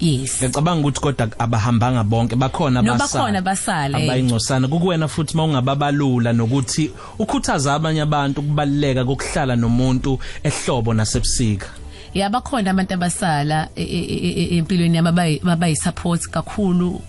Yes. 0.00 0.42
Ngicabanga 0.42 0.80
ukuthi 0.80 1.00
kodwa 1.00 1.28
abahambanga 1.38 2.04
bonke 2.04 2.36
bakhona 2.36 2.82
No, 2.82 2.94
abasala 2.94 3.22
bakhona 3.22 3.38
abasala, 3.38 3.98
eh. 3.98 4.04
abayingcosana. 4.04 4.68
Kukuwena 4.68 5.08
futhi 5.08 5.36
mawungababalula 5.36 6.32
nokuthi 6.32 6.90
ukhuthaza 7.18 7.74
abanye 7.74 8.02
abantu 8.02 8.42
kubaluleka 8.42 9.04
kokuhlala 9.04 9.56
nomuntu 9.56 10.18
ehlobo 10.42 10.94
nasebusika. 10.94 11.66
Yabakhona 12.14 12.70
abantu 12.70 12.94
abasala 12.94 13.68
e- 13.76 13.82
e- 13.82 14.32
e- 14.42 14.56
empilweni 14.58 14.96
yami 14.96 15.08
abayi- 15.08 15.40
abayi 15.50 15.76
support 15.76 16.22
kakhulu. 16.30 17.00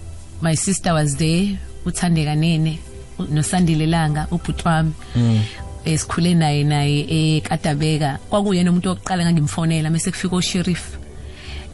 My 0.42 0.56
sister 0.56 0.94
was 0.94 1.16
there 1.18 1.58
uthandeka 1.86 2.36
nene 2.36 2.80
u- 3.20 3.28
nosandile 3.34 3.86
langa 3.88 4.28
ubhuti 4.32 4.64
wami. 4.68 4.94
Esikhule 5.86 6.34
naye 6.36 6.64
naye 6.64 7.06
eKatabeka 7.38 8.20
kwakuyena 8.30 8.72
umuntu 8.72 8.90
wokuqala 8.90 9.24
ngangimfonela 9.24 9.90
mase 9.90 10.12
kufika 10.12 10.36
usheriff. 10.36 10.98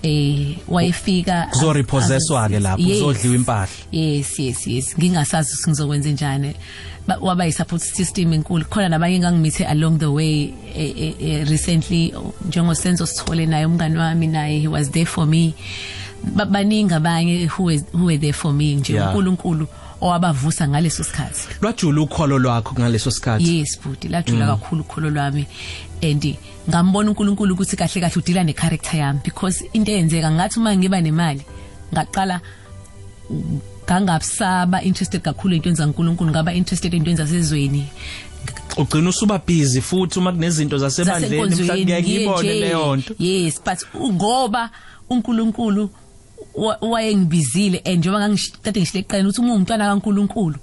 Eh 0.04 0.58
wayefika 0.68 1.48
kuzorepossesswa 1.52 2.50
ke 2.50 2.60
lapho 2.60 2.82
Yes. 2.82 3.00
kuzodliwa 3.02 3.36
impahla. 3.36 3.68
Yes 3.92 4.40
yes 4.40 4.68
yes. 4.68 4.96
Ngingasazi 5.00 5.54
ukuthi 5.54 5.70
ngizokwenza 5.70 6.10
njani. 6.10 6.54
Ba- 7.08 7.18
waba 7.22 7.46
yi-support 7.46 7.82
system 7.82 8.34
enkulu. 8.34 8.66
Khona 8.66 8.90
nabanye 8.90 9.16
engangimithe 9.16 9.66
along 9.66 10.00
the 10.00 10.06
way 10.06 10.54
eh, 10.76 10.94
eh, 10.98 11.14
eh, 11.20 11.48
recently 11.50 12.14
njengosenzo 12.48 13.06
sithole 13.06 13.46
naye 13.46 13.66
umngani 13.66 13.98
wami 13.98 14.28
naye 14.28 14.60
he 14.60 14.68
was 14.68 14.90
there 14.92 15.06
for 15.06 15.26
me. 15.28 15.54
Ba- 16.36 16.46
baningi 16.46 16.94
abanye 16.94 17.46
who 17.48 17.64
were, 17.64 17.82
who 17.94 18.06
were 18.06 18.18
there 18.18 18.34
for 18.34 18.54
me 18.54 18.76
nje 18.76 18.94
Yeah. 18.94 19.08
uNkulunkulu 19.08 19.68
owabavusa 20.02 20.68
ngaleso 20.68 21.04
sikhathi. 21.04 21.48
Lwajula 21.62 22.02
ukholo 22.02 22.40
lwakho 22.40 22.76
ngaleso 22.80 23.12
sikhathi? 23.12 23.58
Yes 23.60 23.80
futhi 23.80 24.08
lajula 24.08 24.48
kakhulu 24.48 24.82
ukholo 24.82 25.10
lwami. 25.10 25.46
And 26.02 26.36
ngambona 26.70 27.10
uNkulunkulu 27.10 27.54
ukuthi 27.54 27.76
kahle 27.76 28.02
kahle 28.02 28.18
udila 28.18 28.44
ne 28.44 28.54
character 28.54 29.00
yami 29.00 29.20
because 29.24 29.66
into 29.74 29.92
eyenzeka 29.92 30.32
ngathi 30.32 30.60
uma 30.60 30.76
ngiba 30.78 31.02
nemali 31.02 31.42
ngaqala 31.94 32.42
ngangabusaba 33.86 34.82
interested 34.84 35.22
kakhulu 35.22 35.56
into 35.56 35.70
enza 35.70 35.86
uNkulunkulu 35.88 36.32
ngaba 36.32 36.54
interested 36.54 36.94
into 36.94 37.10
enza 37.12 37.28
sezweni 37.28 37.88
ugcina 38.78 39.10
usuba 39.10 39.38
busy 39.48 39.82
futhi 39.82 40.20
uma 40.20 40.32
kunezinto 40.32 40.78
zasebandleni 40.78 41.56
mhlawumbe 41.56 41.84
ngiye 41.84 42.02
ngiyibone 42.02 42.50
nje. 42.50 42.60
leyo 42.60 42.96
nto 42.96 43.14
yes 43.20 43.62
but 43.66 43.80
ngoba 44.12 44.70
uNkulunkulu 45.10 45.90
wa- 46.56 46.78
wayengibizile 46.82 47.82
and 47.86 47.98
njengoba 47.98 48.20
ngangishade 48.20 48.80
ngishileqela 48.80 49.24
ukuthi 49.30 49.42
uma 49.42 49.54
umntwana 49.54 49.86
kaNkulunkulu 49.90 50.56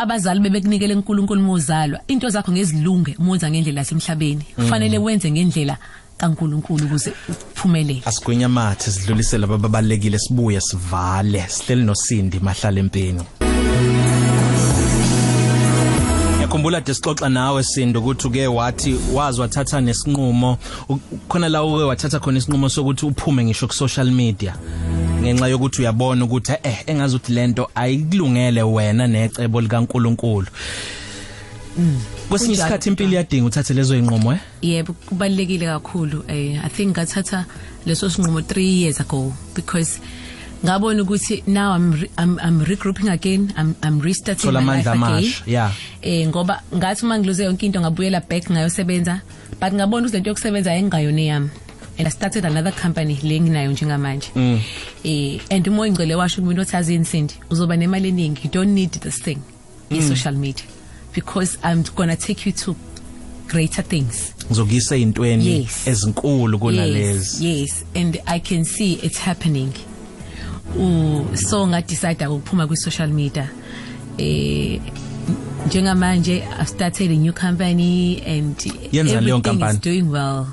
abazali 0.00 0.40
bebekunikele 0.40 0.94
uNkulunkulu 0.94 1.42
mozalwa 1.42 2.00
into 2.08 2.28
zakho 2.28 2.52
ngezilunge 2.52 3.16
umonza 3.18 3.50
ngendlela 3.50 3.80
yasemhlabeni. 3.80 4.44
Kufanele 4.56 4.98
wenze 4.98 5.30
ngendlela 5.30 5.76
kaNkulunkulu 6.16 6.86
ukuze 6.86 7.12
uphumelele. 7.28 8.02
Asigwinya 8.04 8.48
mathe 8.48 8.90
sidlulisele 8.90 9.44
ababalekile 9.44 10.18
sibuye 10.18 10.60
sivale 10.60 11.44
sihleli 11.48 11.84
nosindi 11.84 12.40
mahlala 12.40 12.80
empini. 12.80 13.49
Ngiyakhumbula 16.50 16.80
de 16.80 16.94
sixoxa 16.94 17.28
nawe 17.28 17.62
Sindo 17.62 18.00
ukuthi 18.00 18.26
uke 18.26 18.46
wathi 18.46 18.96
wazi 19.14 19.40
wathatha 19.40 19.80
nesinqumo. 19.80 20.58
Khona 21.28 21.48
la 21.48 21.62
uke 21.62 21.84
wathatha 21.84 22.18
khona 22.18 22.38
isinqumo 22.38 22.68
sokuthi 22.68 23.06
uphume 23.06 23.44
ngisho 23.44 23.68
ku 23.68 23.74
social 23.74 24.10
media 24.10 24.56
ngenxa 25.22 25.48
yokuthi 25.48 25.82
uyabona 25.82 26.24
ukuthi 26.24 26.52
eh 26.64 26.82
engazi 26.86 27.16
ukuthi 27.16 27.32
lento 27.32 27.70
ayikulungele 27.74 28.62
wena 28.62 29.06
necebo 29.06 29.60
likaNkuluNkulu. 29.60 30.46
Kwesinye 32.28 32.54
isikhathi 32.54 32.88
impilo 32.88 33.10
iyadinga 33.10 33.46
uthathe 33.46 33.74
lezo 33.74 33.96
inqumo 33.96 34.32
eh? 34.32 34.40
Yebo 34.62 34.92
kubalekile 34.92 35.66
kakhulu. 35.66 36.24
Eh 36.28 36.58
i 36.64 36.68
think 36.68 36.96
ngathatha 36.96 37.46
leso 37.86 38.10
sinqumo 38.10 38.40
3 38.40 38.60
years 38.60 39.00
ago 39.00 39.32
because 39.54 40.00
ngabona 40.64 41.02
ukuthi 41.02 41.42
now 41.46 41.72
I'm, 41.72 42.08
I'm 42.18 42.38
I'm 42.38 42.60
regrouping 42.64 43.10
again. 43.12 43.52
I'm 43.56 43.74
I'm 43.82 43.98
restarting 44.00 44.52
my 44.52 44.82
life 44.82 44.86
again. 44.86 45.32
yeah. 45.46 45.72
eh 46.02 46.26
ngoba 46.28 46.62
ngathi 46.74 47.04
uma 47.04 47.18
ngiluze 47.18 47.44
yonke 47.44 47.66
into 47.66 47.80
ngabuyela 47.80 48.20
back 48.28 48.50
ngayosebenza 48.50 49.20
but 49.60 49.72
ngabona 49.72 50.06
ukuthi 50.06 50.16
lento 50.16 50.30
yokusebenza 50.30 50.72
ayingayona 50.72 51.20
yami. 51.20 51.50
And 51.98 52.06
I 52.06 52.10
started 52.10 52.44
another 52.44 52.72
company 52.72 53.18
le 53.22 53.40
nginayo 53.40 53.72
njengamanje. 53.72 54.30
Eh 55.04 55.40
and 55.50 55.66
umoya 55.66 55.88
ingcele 55.88 56.14
washo 56.14 56.42
kumuntu 56.42 56.60
othi 56.60 56.76
azini 56.76 57.04
Cindy 57.04 57.34
uzoba 57.50 57.76
nemali 57.76 58.08
eningi. 58.08 58.44
You 58.44 58.50
don't 58.50 58.74
need 58.74 58.90
this 58.92 59.18
thing 59.18 59.42
i 59.90 60.00
social 60.00 60.34
media 60.34 60.64
because 61.14 61.58
I'm 61.64 61.82
going 61.96 62.10
to 62.10 62.16
take 62.16 62.46
you 62.46 62.52
to 62.52 62.76
greater 63.48 63.82
things. 63.82 64.34
Ngizokuyisa 64.50 64.96
ezintweni 64.96 65.46
Yes. 65.60 65.86
ezinkulu 65.86 66.58
kunalezi. 66.58 67.46
Yes. 67.46 67.84
And 67.94 68.18
i 68.26 68.38
can 68.40 68.64
see 68.64 68.92
it's 69.02 69.18
happening. 69.18 69.72
U 70.78 71.24
so 71.36 71.66
nga 71.66 71.80
decide 71.82 72.26
ukuphuma 72.26 72.66
kwi 72.66 72.76
social 72.76 73.08
media 73.08 73.48
eh 74.18 74.80
njengamanje 75.66 76.42
i 76.60 76.66
started 76.66 77.10
a 77.10 77.14
new 77.14 77.32
company 77.32 78.22
and 78.26 78.56
Yenza 78.92 79.20
leyo 79.20 79.36
everything 79.36 79.38
nkampani? 79.38 79.74
is 79.74 79.80
doing 79.80 80.02
well 80.10 80.46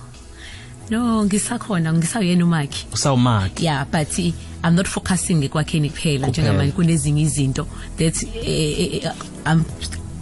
no 0.89 1.25
ngisakhona 1.25 1.93
ngisawuyena 1.93 2.45
umakhi 2.45 2.85
usawumaki 2.93 3.65
yeah 3.65 3.85
but 3.85 4.19
eh, 4.19 4.33
i'm 4.63 4.75
not 4.75 4.87
focusing 4.87 5.43
ekwakheni 5.43 5.89
kuphela 5.89 6.27
Kuphela. 6.27 6.27
njengamanje 6.27 6.71
kunezinye 6.71 7.21
izinto 7.21 7.67
that 7.97 8.23
eh, 8.23 8.79
eh, 8.79 8.93
eh, 9.03 9.11
I'm 9.45 9.63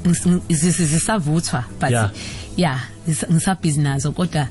ngis- 0.05 0.39
ngis- 0.49 0.85
zisavuthwa 0.85 1.63
but 1.81 1.89
Yeah. 1.91 2.11
yeah 2.57 2.79
ngisa- 3.07 3.33
ngisabhizi 3.33 3.79
nazo 3.81 4.11
kodwa 4.11 4.47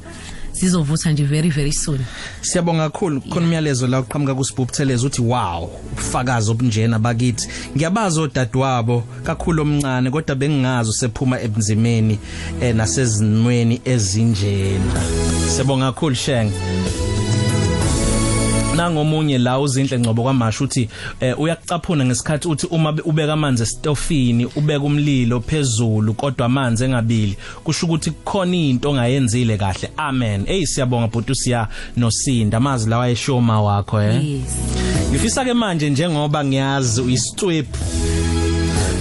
zizovuthwa 0.55 1.13
nje 1.13 1.25
very 1.25 1.51
very 1.51 1.73
soon. 1.73 2.01
Siyabonga 2.41 2.91
kakhulu. 2.91 3.21
Khona 3.21 3.47
umyalezo 3.47 3.87
la 3.87 4.01
uqhamuka 4.01 4.35
kusibhubutheleza 4.35 5.07
uthi 5.07 5.23
wow 5.23 5.71
ubufakazi 5.93 6.51
obunjena 6.51 6.99
bakithi. 6.99 7.49
Ngiyabaza 7.77 8.21
odadewabo 8.21 9.05
kakhulu 9.25 9.63
omncane 9.63 10.11
kodwa 10.11 10.35
bengingazi 10.37 10.91
usephuma 10.91 11.41
ebunzimeni 11.41 12.19
eh, 12.61 12.75
nasezinweni 12.75 13.81
ezinjena. 13.85 15.01
Siyabonga 15.49 15.93
kakhulu 15.93 16.15
Sheng. 16.15 16.51
Nangomunye 18.75 19.39
la 19.39 19.59
uzinhle 19.61 19.99
ngcobo 19.99 20.23
kwamasha 20.23 20.65
uthi 20.65 20.89
eh, 21.21 21.41
uyakucaphuna 21.41 22.05
ngesikhathi 22.05 22.49
uthi 22.49 22.67
uma 22.71 22.93
be- 22.93 23.03
ubeka 23.05 23.33
amanzi 23.33 23.63
estofini 23.63 24.47
ubeka 24.57 24.85
umlilo 24.85 25.41
phezulu 25.41 26.15
kodwa 26.15 26.47
amanzi 26.47 26.85
engabili 26.85 27.37
kusho 27.65 27.87
ukuthi 27.87 28.11
kukhona 28.11 28.57
into 28.57 28.91
ongayenzile 28.91 29.57
kahle. 29.59 29.91
Amen. 29.97 30.45
Hey 30.47 30.67
siyabonga 30.67 31.07
bhuti 31.07 31.35
siya 31.35 31.69
nosinda. 31.97 32.57
Amazi 32.59 32.91
lawa 32.91 33.09
eshoma 33.09 33.63
wakho 33.63 34.03
eh? 34.03 34.23
Ngifisa 35.11 35.45
ke 35.45 35.55
manje 35.55 35.91
njengoba 35.91 36.45
ngiyazi 36.45 37.01
uyisitwip 37.01 37.67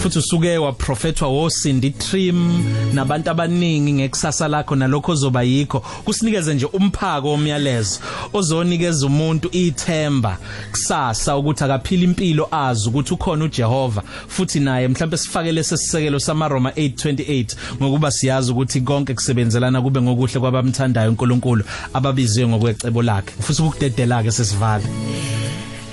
futhi 0.03 0.19
usuke 0.19 0.57
waprofethwa 0.57 1.27
woSindi 1.27 1.89
Trim 1.89 2.63
nabantu 2.93 3.29
abaningi 3.29 3.93
ngekusasa 3.93 4.47
lakho 4.47 4.75
nalokho 4.75 5.11
ozoba 5.11 5.43
yikho. 5.43 5.79
Kusinikeze 5.79 6.53
nje 6.53 6.65
umphako 6.65 7.27
womyalezo 7.27 7.99
ozonikeza 8.33 9.05
umuntu 9.05 9.49
ithemba 9.51 10.37
kusasa 10.71 11.37
ukuthi 11.37 11.63
akaphila 11.63 12.03
impilo 12.03 12.47
azi 12.51 12.89
ukuthi 12.89 13.13
ukhona 13.13 13.45
uJehova 13.45 14.03
futhi 14.27 14.59
naye 14.59 14.87
mhlawumbe 14.87 15.17
sifakele 15.17 15.63
sesisekelo 15.63 16.19
samaRoma 16.19 16.69
8:28 16.69 17.55
ngokuba 17.81 18.11
siyazi 18.11 18.51
ukuthi 18.51 18.81
konke 18.81 19.13
kusebenzelana 19.13 19.81
kube 19.81 20.01
ngokuhle 20.01 20.39
kwabamthandayo 20.39 21.09
uNkulunkulu 21.09 21.63
ababiziwe 21.93 22.47
ngokwecebo 22.47 23.01
lakhe. 23.01 23.33
Futhi 23.41 23.61
ukudedela 23.61 24.23
ke 24.23 24.31
sesivala 24.31 24.83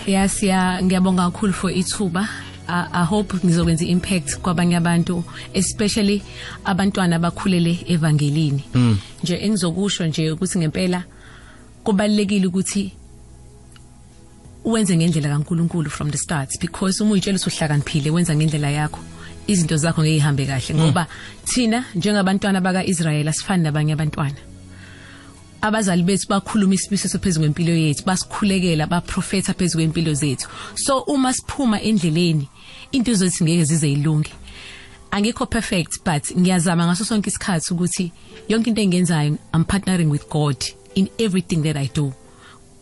Yes 0.06 0.42
ya 0.42 0.82
ngiyabonga 0.82 1.22
kakhulu 1.22 1.52
for 1.52 1.70
ithuba. 1.70 2.49
I, 2.92 3.04
hope 3.04 3.36
ngizokwenza 3.44 3.84
impact 3.84 4.38
kwabanye 4.38 4.76
abantu 4.76 5.24
especially 5.54 6.22
abantwana 6.64 7.16
abakhulele 7.16 7.78
evangelini. 7.86 8.64
Mm. 8.74 8.98
nje 9.22 9.36
engizokusho 9.36 10.06
nje 10.06 10.30
ukuthi 10.30 10.58
ngempela 10.58 11.04
kubalekile 11.84 12.46
ukuthi 12.46 12.92
wenze 14.64 14.96
ngendlela 14.96 15.28
kaNkuluNkulu 15.28 15.90
from 15.90 16.10
the 16.10 16.18
start 16.18 16.60
because 16.60 17.02
uma 17.02 17.12
uyitshela 17.12 17.36
usuhlakaniphile 17.36 18.10
wenza 18.10 18.36
ngendlela 18.36 18.70
yakho 18.70 19.00
izinto 19.46 19.76
zakho 19.76 20.02
ngeke 20.02 20.16
ihambe 20.16 20.46
kahle. 20.46 20.74
Ngoba 20.74 21.06
thina 21.44 21.84
njengabantwana 21.94 22.60
bakaIsrael 22.60 23.28
asifani 23.28 23.62
nabanye 23.62 23.92
abantwana. 23.92 24.49
Abazali 25.62 26.02
bethu 26.02 26.28
bakhuluma 26.28 26.74
isibiso 26.74 27.18
phezulu 27.18 27.44
kwempilo 27.44 27.72
yethu 27.72 28.04
basikhulekela 28.04 28.86
baprofeta 28.86 29.54
phezulu 29.54 29.84
kwempilo 29.84 30.14
zethu. 30.14 30.48
So 30.74 31.00
uma 31.06 31.32
siphuma 31.32 31.80
endleleni 31.80 32.48
into 32.92 33.14
zethu 33.14 33.44
ngeke 33.44 33.64
zize 33.64 33.92
ilunge 33.92 34.30
angikho 35.10 35.46
perfect 35.46 36.04
but 36.04 36.24
ngiyazama 36.38 36.86
ngaso 36.86 37.04
sonke 37.04 37.30
isikhathi 37.30 37.74
ukuthi 37.74 38.12
yonke 38.48 38.70
into 38.70 38.80
engiyenzayo 38.82 39.38
I'm 39.54 39.64
partnering 39.64 40.10
with 40.10 40.28
God 40.30 40.56
in 40.94 41.08
everything 41.18 41.62
that 41.62 41.76
I 41.76 41.90
do. 41.94 42.12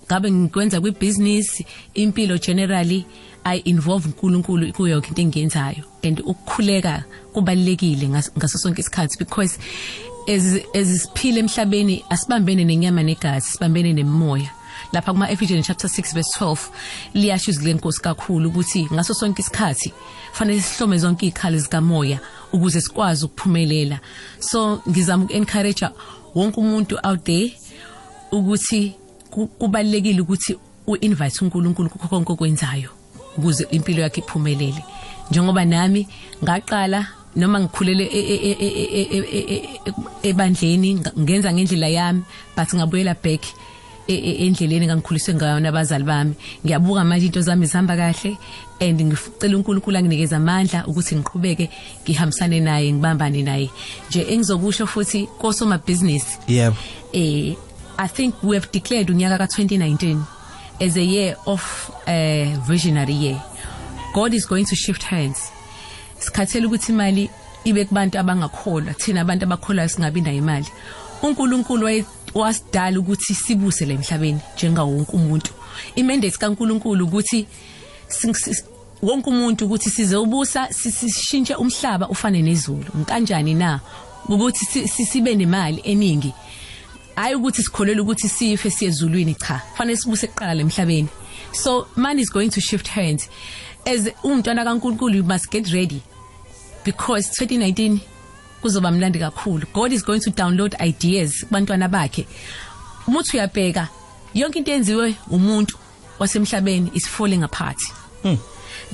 Ngabe 0.06 0.30
ngikwenza 0.30 0.80
kwibusiness 0.80 1.62
impilo 1.94 2.38
generally 2.38 3.06
i 3.44 3.58
involve 3.64 4.06
uNkulunkulu 4.08 4.72
kuyo 4.72 4.92
yonke 4.92 5.08
into 5.08 5.22
engiyenzayo. 5.22 5.84
And 6.02 6.20
ukukhuleka 6.20 7.04
kubalekile 7.32 8.06
ngas- 8.08 8.30
ngaso 8.38 8.58
sonke 8.58 8.80
isikhathi 8.80 9.18
because 9.18 9.58
as 9.58 10.07
ezisiphile 10.28 11.40
emhlabeni 11.40 12.04
asibambene 12.10 12.64
nenyama 12.64 13.02
negazi 13.02 13.46
sibambene 13.50 13.92
nemoya. 13.92 14.50
Lapha 14.92 15.12
kuma 15.12 15.30
Ephesians 15.30 15.66
chapter 15.66 15.88
6 15.90 16.14
verse 16.14 16.38
12 16.40 16.58
liyasho 17.14 17.50
izwi 17.50 17.64
lenkosi 17.66 18.00
kakhulu 18.02 18.48
ukuthi 18.48 18.88
ngaso 18.92 19.14
sonke 19.14 19.42
isikhathi 19.42 19.92
fanele 20.32 20.60
sihlome 20.60 20.98
zonke 20.98 21.26
izikhali 21.26 21.58
zikamoya 21.58 22.18
ukuze 22.52 22.80
sikwazi 22.80 23.24
ukuphumelela. 23.24 24.00
So 24.40 24.80
ngizama 24.88 25.24
ukencourage 25.24 25.88
wonke 26.34 26.60
umuntu 26.60 26.98
out 27.04 27.24
there 27.24 27.52
ukuthi 28.32 28.94
ku- 29.30 29.46
kubalekile 29.46 30.20
ukuthi 30.20 30.56
uinvite 30.86 31.44
uNkulunkulu 31.44 31.88
kukho 31.90 32.08
konke 32.08 32.32
okwenzayo 32.32 32.90
ukuze 33.36 33.66
impilo 33.70 34.02
yakhe 34.02 34.20
iphumelele. 34.20 34.84
Njengoba 35.30 35.64
nami 35.64 36.08
ngaqala 36.44 37.06
noma 37.36 37.60
ngikhulele 37.60 38.04
e, 38.04 38.20
e, 38.20 39.08
e, 39.38 39.80
ebandleni 40.22 41.00
ngenza 41.18 41.52
ngendlela 41.52 41.88
yami 41.88 42.22
but 42.56 42.74
ngabuyela 42.74 43.14
back 43.14 43.42
endleleni 44.08 44.86
ngangikhuliswe 44.86 45.34
ngayo 45.34 45.60
nabazali 45.60 46.04
bami. 46.04 46.34
Ngiyabuka 46.64 47.04
manje 47.04 47.26
into 47.26 47.40
zami 47.40 47.66
zihamba 47.66 47.96
kahle 47.96 48.38
and 48.80 49.00
ngicela 49.00 49.56
uNkulunkulu 49.56 49.96
anginikeze 49.98 50.36
amandla 50.36 50.86
ukuthi 50.86 51.16
ngiqhubeke 51.16 51.70
ngihambisane 52.04 52.60
naye 52.60 52.92
ngibambane 52.92 53.42
naye. 53.42 53.70
Nje 54.08 54.22
engizokusho 54.22 54.86
futhi 54.86 55.28
kosoma 55.38 55.78
business. 55.78 56.38
Yebo. 56.48 56.76
Eh 57.12 57.54
i 57.98 58.06
think 58.06 58.34
we 58.42 58.56
have 58.56 58.70
declared 58.70 59.10
unyaka 59.10 59.38
ka2019 59.44 60.22
as 60.80 60.96
a 60.96 61.02
year 61.02 61.36
of 61.46 61.90
uh, 62.06 62.56
visionary 62.66 63.12
year. 63.12 63.42
God 64.14 64.32
is 64.32 64.46
going 64.46 64.64
to 64.66 64.76
shift 64.76 65.02
hands. 65.02 65.50
Sikhathele 66.18 66.66
ukuthi 66.66 66.92
imali 66.92 67.30
ibe 67.64 67.84
kubantu 67.84 68.18
abangakholwa 68.18 68.94
thina 68.94 69.20
abantu 69.20 69.44
abakholwayo 69.44 69.88
singabi 69.88 70.20
nayo 70.20 70.38
imali. 70.38 70.66
uNkulunkulu 71.22 72.04
wasidala 72.34 72.98
ukuthi 73.00 73.34
sibuse 73.34 73.86
la 73.86 73.94
emhlabeni 73.94 74.40
njengawo 74.56 74.90
wonke 74.96 75.12
umuntu. 75.16 75.52
Imandate 75.96 76.38
kaNkulunkulu 76.38 77.04
ukuthi 77.04 77.46
wonke 79.02 79.30
umuntu 79.30 79.64
ukuthi 79.66 79.90
size 79.90 80.16
ubusa 80.16 80.72
si- 80.72 80.92
sishintshe 80.92 81.54
umhlaba 81.54 82.08
ufane 82.08 82.42
nezulu. 82.42 82.86
Ngikanjani 82.96 83.54
na? 83.54 83.80
ukuthi 84.28 84.64
si- 84.64 84.88
si- 84.88 85.06
sibe 85.06 85.34
nemali 85.34 85.80
eningi 85.84 86.34
hayi 87.16 87.34
ukuthi 87.34 87.62
sikholelwa 87.62 88.02
ukuthi 88.04 88.28
sife 88.28 88.70
siye 88.70 88.90
ezulwini 88.90 89.34
cha 89.34 89.62
fanele 89.74 89.96
sibuse 89.96 90.26
kuqala 90.26 90.60
emhlabeni 90.60 91.08
so 91.52 91.88
money 91.96 92.20
is 92.22 92.30
going 92.30 92.50
to 92.50 92.60
shift 92.60 92.88
hands 92.88 93.28
as 93.86 94.10
umntwana 94.24 94.64
kaNkulunkulu 94.64 95.16
you 95.16 95.24
must 95.24 95.50
get 95.50 95.72
ready. 95.72 96.02
Because 96.84 97.44
2019 97.44 97.98
kuzoba 98.62 98.90
mnandi 98.90 99.18
kakhulu. 99.18 99.66
God 99.72 99.92
is 99.92 100.04
going 100.04 100.20
to 100.20 100.30
download 100.30 100.74
ideas 100.80 101.44
kubantwana 101.44 101.88
bakhe. 101.88 102.26
Umuthi 103.06 103.36
uyabheka 103.36 103.88
yonke 104.34 104.58
into 104.58 104.72
enziwe 104.72 105.14
umuntu 105.30 105.78
wasemhlabeni 106.18 106.90
is 106.94 107.08
falling 107.08 107.42
apart. 107.42 107.78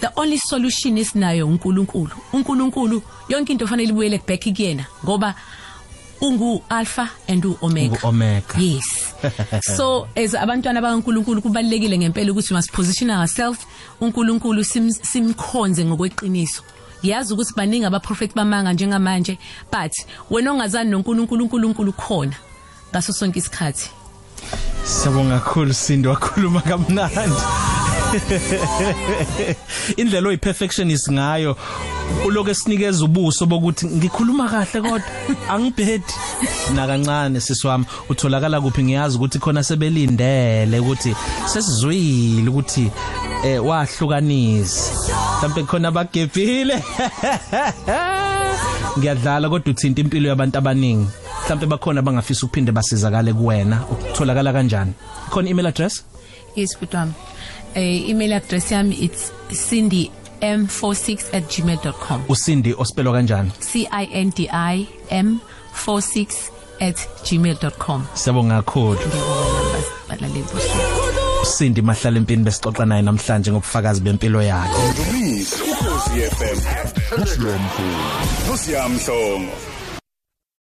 The 0.00 0.10
only 0.16 0.38
solution 0.38 0.98
esinayo 0.98 1.46
uNkulunkulu. 1.46 2.12
uNkulunkulu 2.32 3.02
yonke 3.28 3.52
into 3.52 3.66
fanele 3.66 3.88
ibuyele 3.90 4.20
back 4.26 4.40
kuyena 4.40 4.86
ngoba 5.04 5.34
ungu 6.24 6.62
alpha 6.70 7.10
and 7.28 7.44
u 7.44 7.56
omega. 7.62 7.96
Ungu-Omega. 7.96 8.58
yes. 8.58 9.14
So 9.76 10.08
as 10.16 10.34
abantwana 10.34 10.80
bakaNkulunkulu 10.80 11.42
kubalekile 11.42 11.98
ngempela 11.98 12.32
ukuthi 12.32 12.54
must 12.54 12.72
position 12.72 13.10
ourselves. 13.10 13.60
uNkulunkulu 14.00 14.64
sim- 14.64 14.90
simkhonze 15.02 15.84
ngokweqiniso. 15.84 16.62
Yazi 17.02 17.32
ukuthi 17.34 17.52
baningi 17.56 17.84
abaprofeti 17.86 18.34
bamanga 18.34 18.72
njengamanje 18.72 19.38
but 19.72 19.92
wena 20.30 20.52
ongazani 20.52 20.90
noNkulunkulu 20.90 21.42
uNkulunkulu 21.44 21.92
khona 21.92 22.36
ngaso 22.90 23.12
sonke 23.12 23.38
isikhathi. 23.38 23.90
Siyabonga 24.84 25.38
kakhulu 25.40 25.74
Sindi 25.74 26.08
wakhuluma 26.08 26.60
kamnandi. 26.60 27.40
Indlela 29.96 30.28
oyi 30.28 30.36
perfectionist 30.36 31.10
ngayo 31.12 31.56
uloke 32.26 32.50
esinikeza 32.50 33.04
ubuso 33.04 33.46
bokuthi 33.46 33.86
ngikhuluma 33.86 34.48
kahle 34.48 34.80
kodwa 34.80 35.04
angibhedi 35.48 36.14
na 36.74 36.86
kancane 36.86 37.40
sisiwami 37.40 37.84
utholakala 38.08 38.60
kuphi? 38.60 38.82
Ngiyazi 38.84 39.16
ukuthi 39.16 39.38
khona 39.38 39.62
sebelindele 39.62 40.78
ukuthi 40.78 41.14
sesizwile 41.46 42.48
ukuthi 42.48 42.90
eh 43.44 43.64
wahlukanisa. 43.66 44.92
Mhlawumbe 45.38 45.62
khona 45.62 45.88
abagebhile 45.88 46.82
ngiyadlala 48.98 49.48
kodwa 49.48 49.70
uthinta 49.70 50.00
impilo 50.00 50.28
yabantu 50.28 50.58
abaningi. 50.58 51.08
Mhlawumbe 51.44 51.66
bakhona 51.66 52.02
bangafisa 52.02 52.46
ukuphinde 52.46 52.72
basizakale 52.72 53.32
kuwena. 53.32 53.84
Ukutholakala 53.90 54.52
kanjani? 54.52 54.92
Khona 55.30 55.50
email 55.50 55.66
address? 55.66 56.04
Yes 56.56 56.78
butwami 56.80 57.12
eh 57.12 57.33
email 57.76 58.32
address 58.32 58.72
yami 58.72 58.94
it's 59.04 59.32
cindy 59.68 60.10
m46@gmail.com 60.40 62.20
usindi 62.28 62.74
ospelwa 62.78 63.12
kanjani 63.12 63.50
c 63.60 63.86
i 63.90 64.08
n 64.12 64.30
d 64.36 64.48
i 64.52 64.86
m 65.10 65.38
46@gmail.com 65.86 68.04
siyabonga 68.14 68.62
kakhulu 68.62 68.94
ngiyabonga 68.94 69.78
balaleli 70.08 70.42
bosuku 70.42 70.78
usindi 71.42 71.82
mahlala 71.82 72.16
empini 72.18 72.44
besixoxa 72.44 72.84
naye 72.86 73.02
namhlanje 73.02 73.50
ngobufakazi 73.52 74.00
bempilo 74.00 74.42
yakhe 74.42 74.92
Dumisa 74.96 75.56
ukhosi 75.56 76.20
FM. 76.36 76.58
Nosiamhlobo. 77.18 77.84
Nosiamhlobo. 78.48 79.48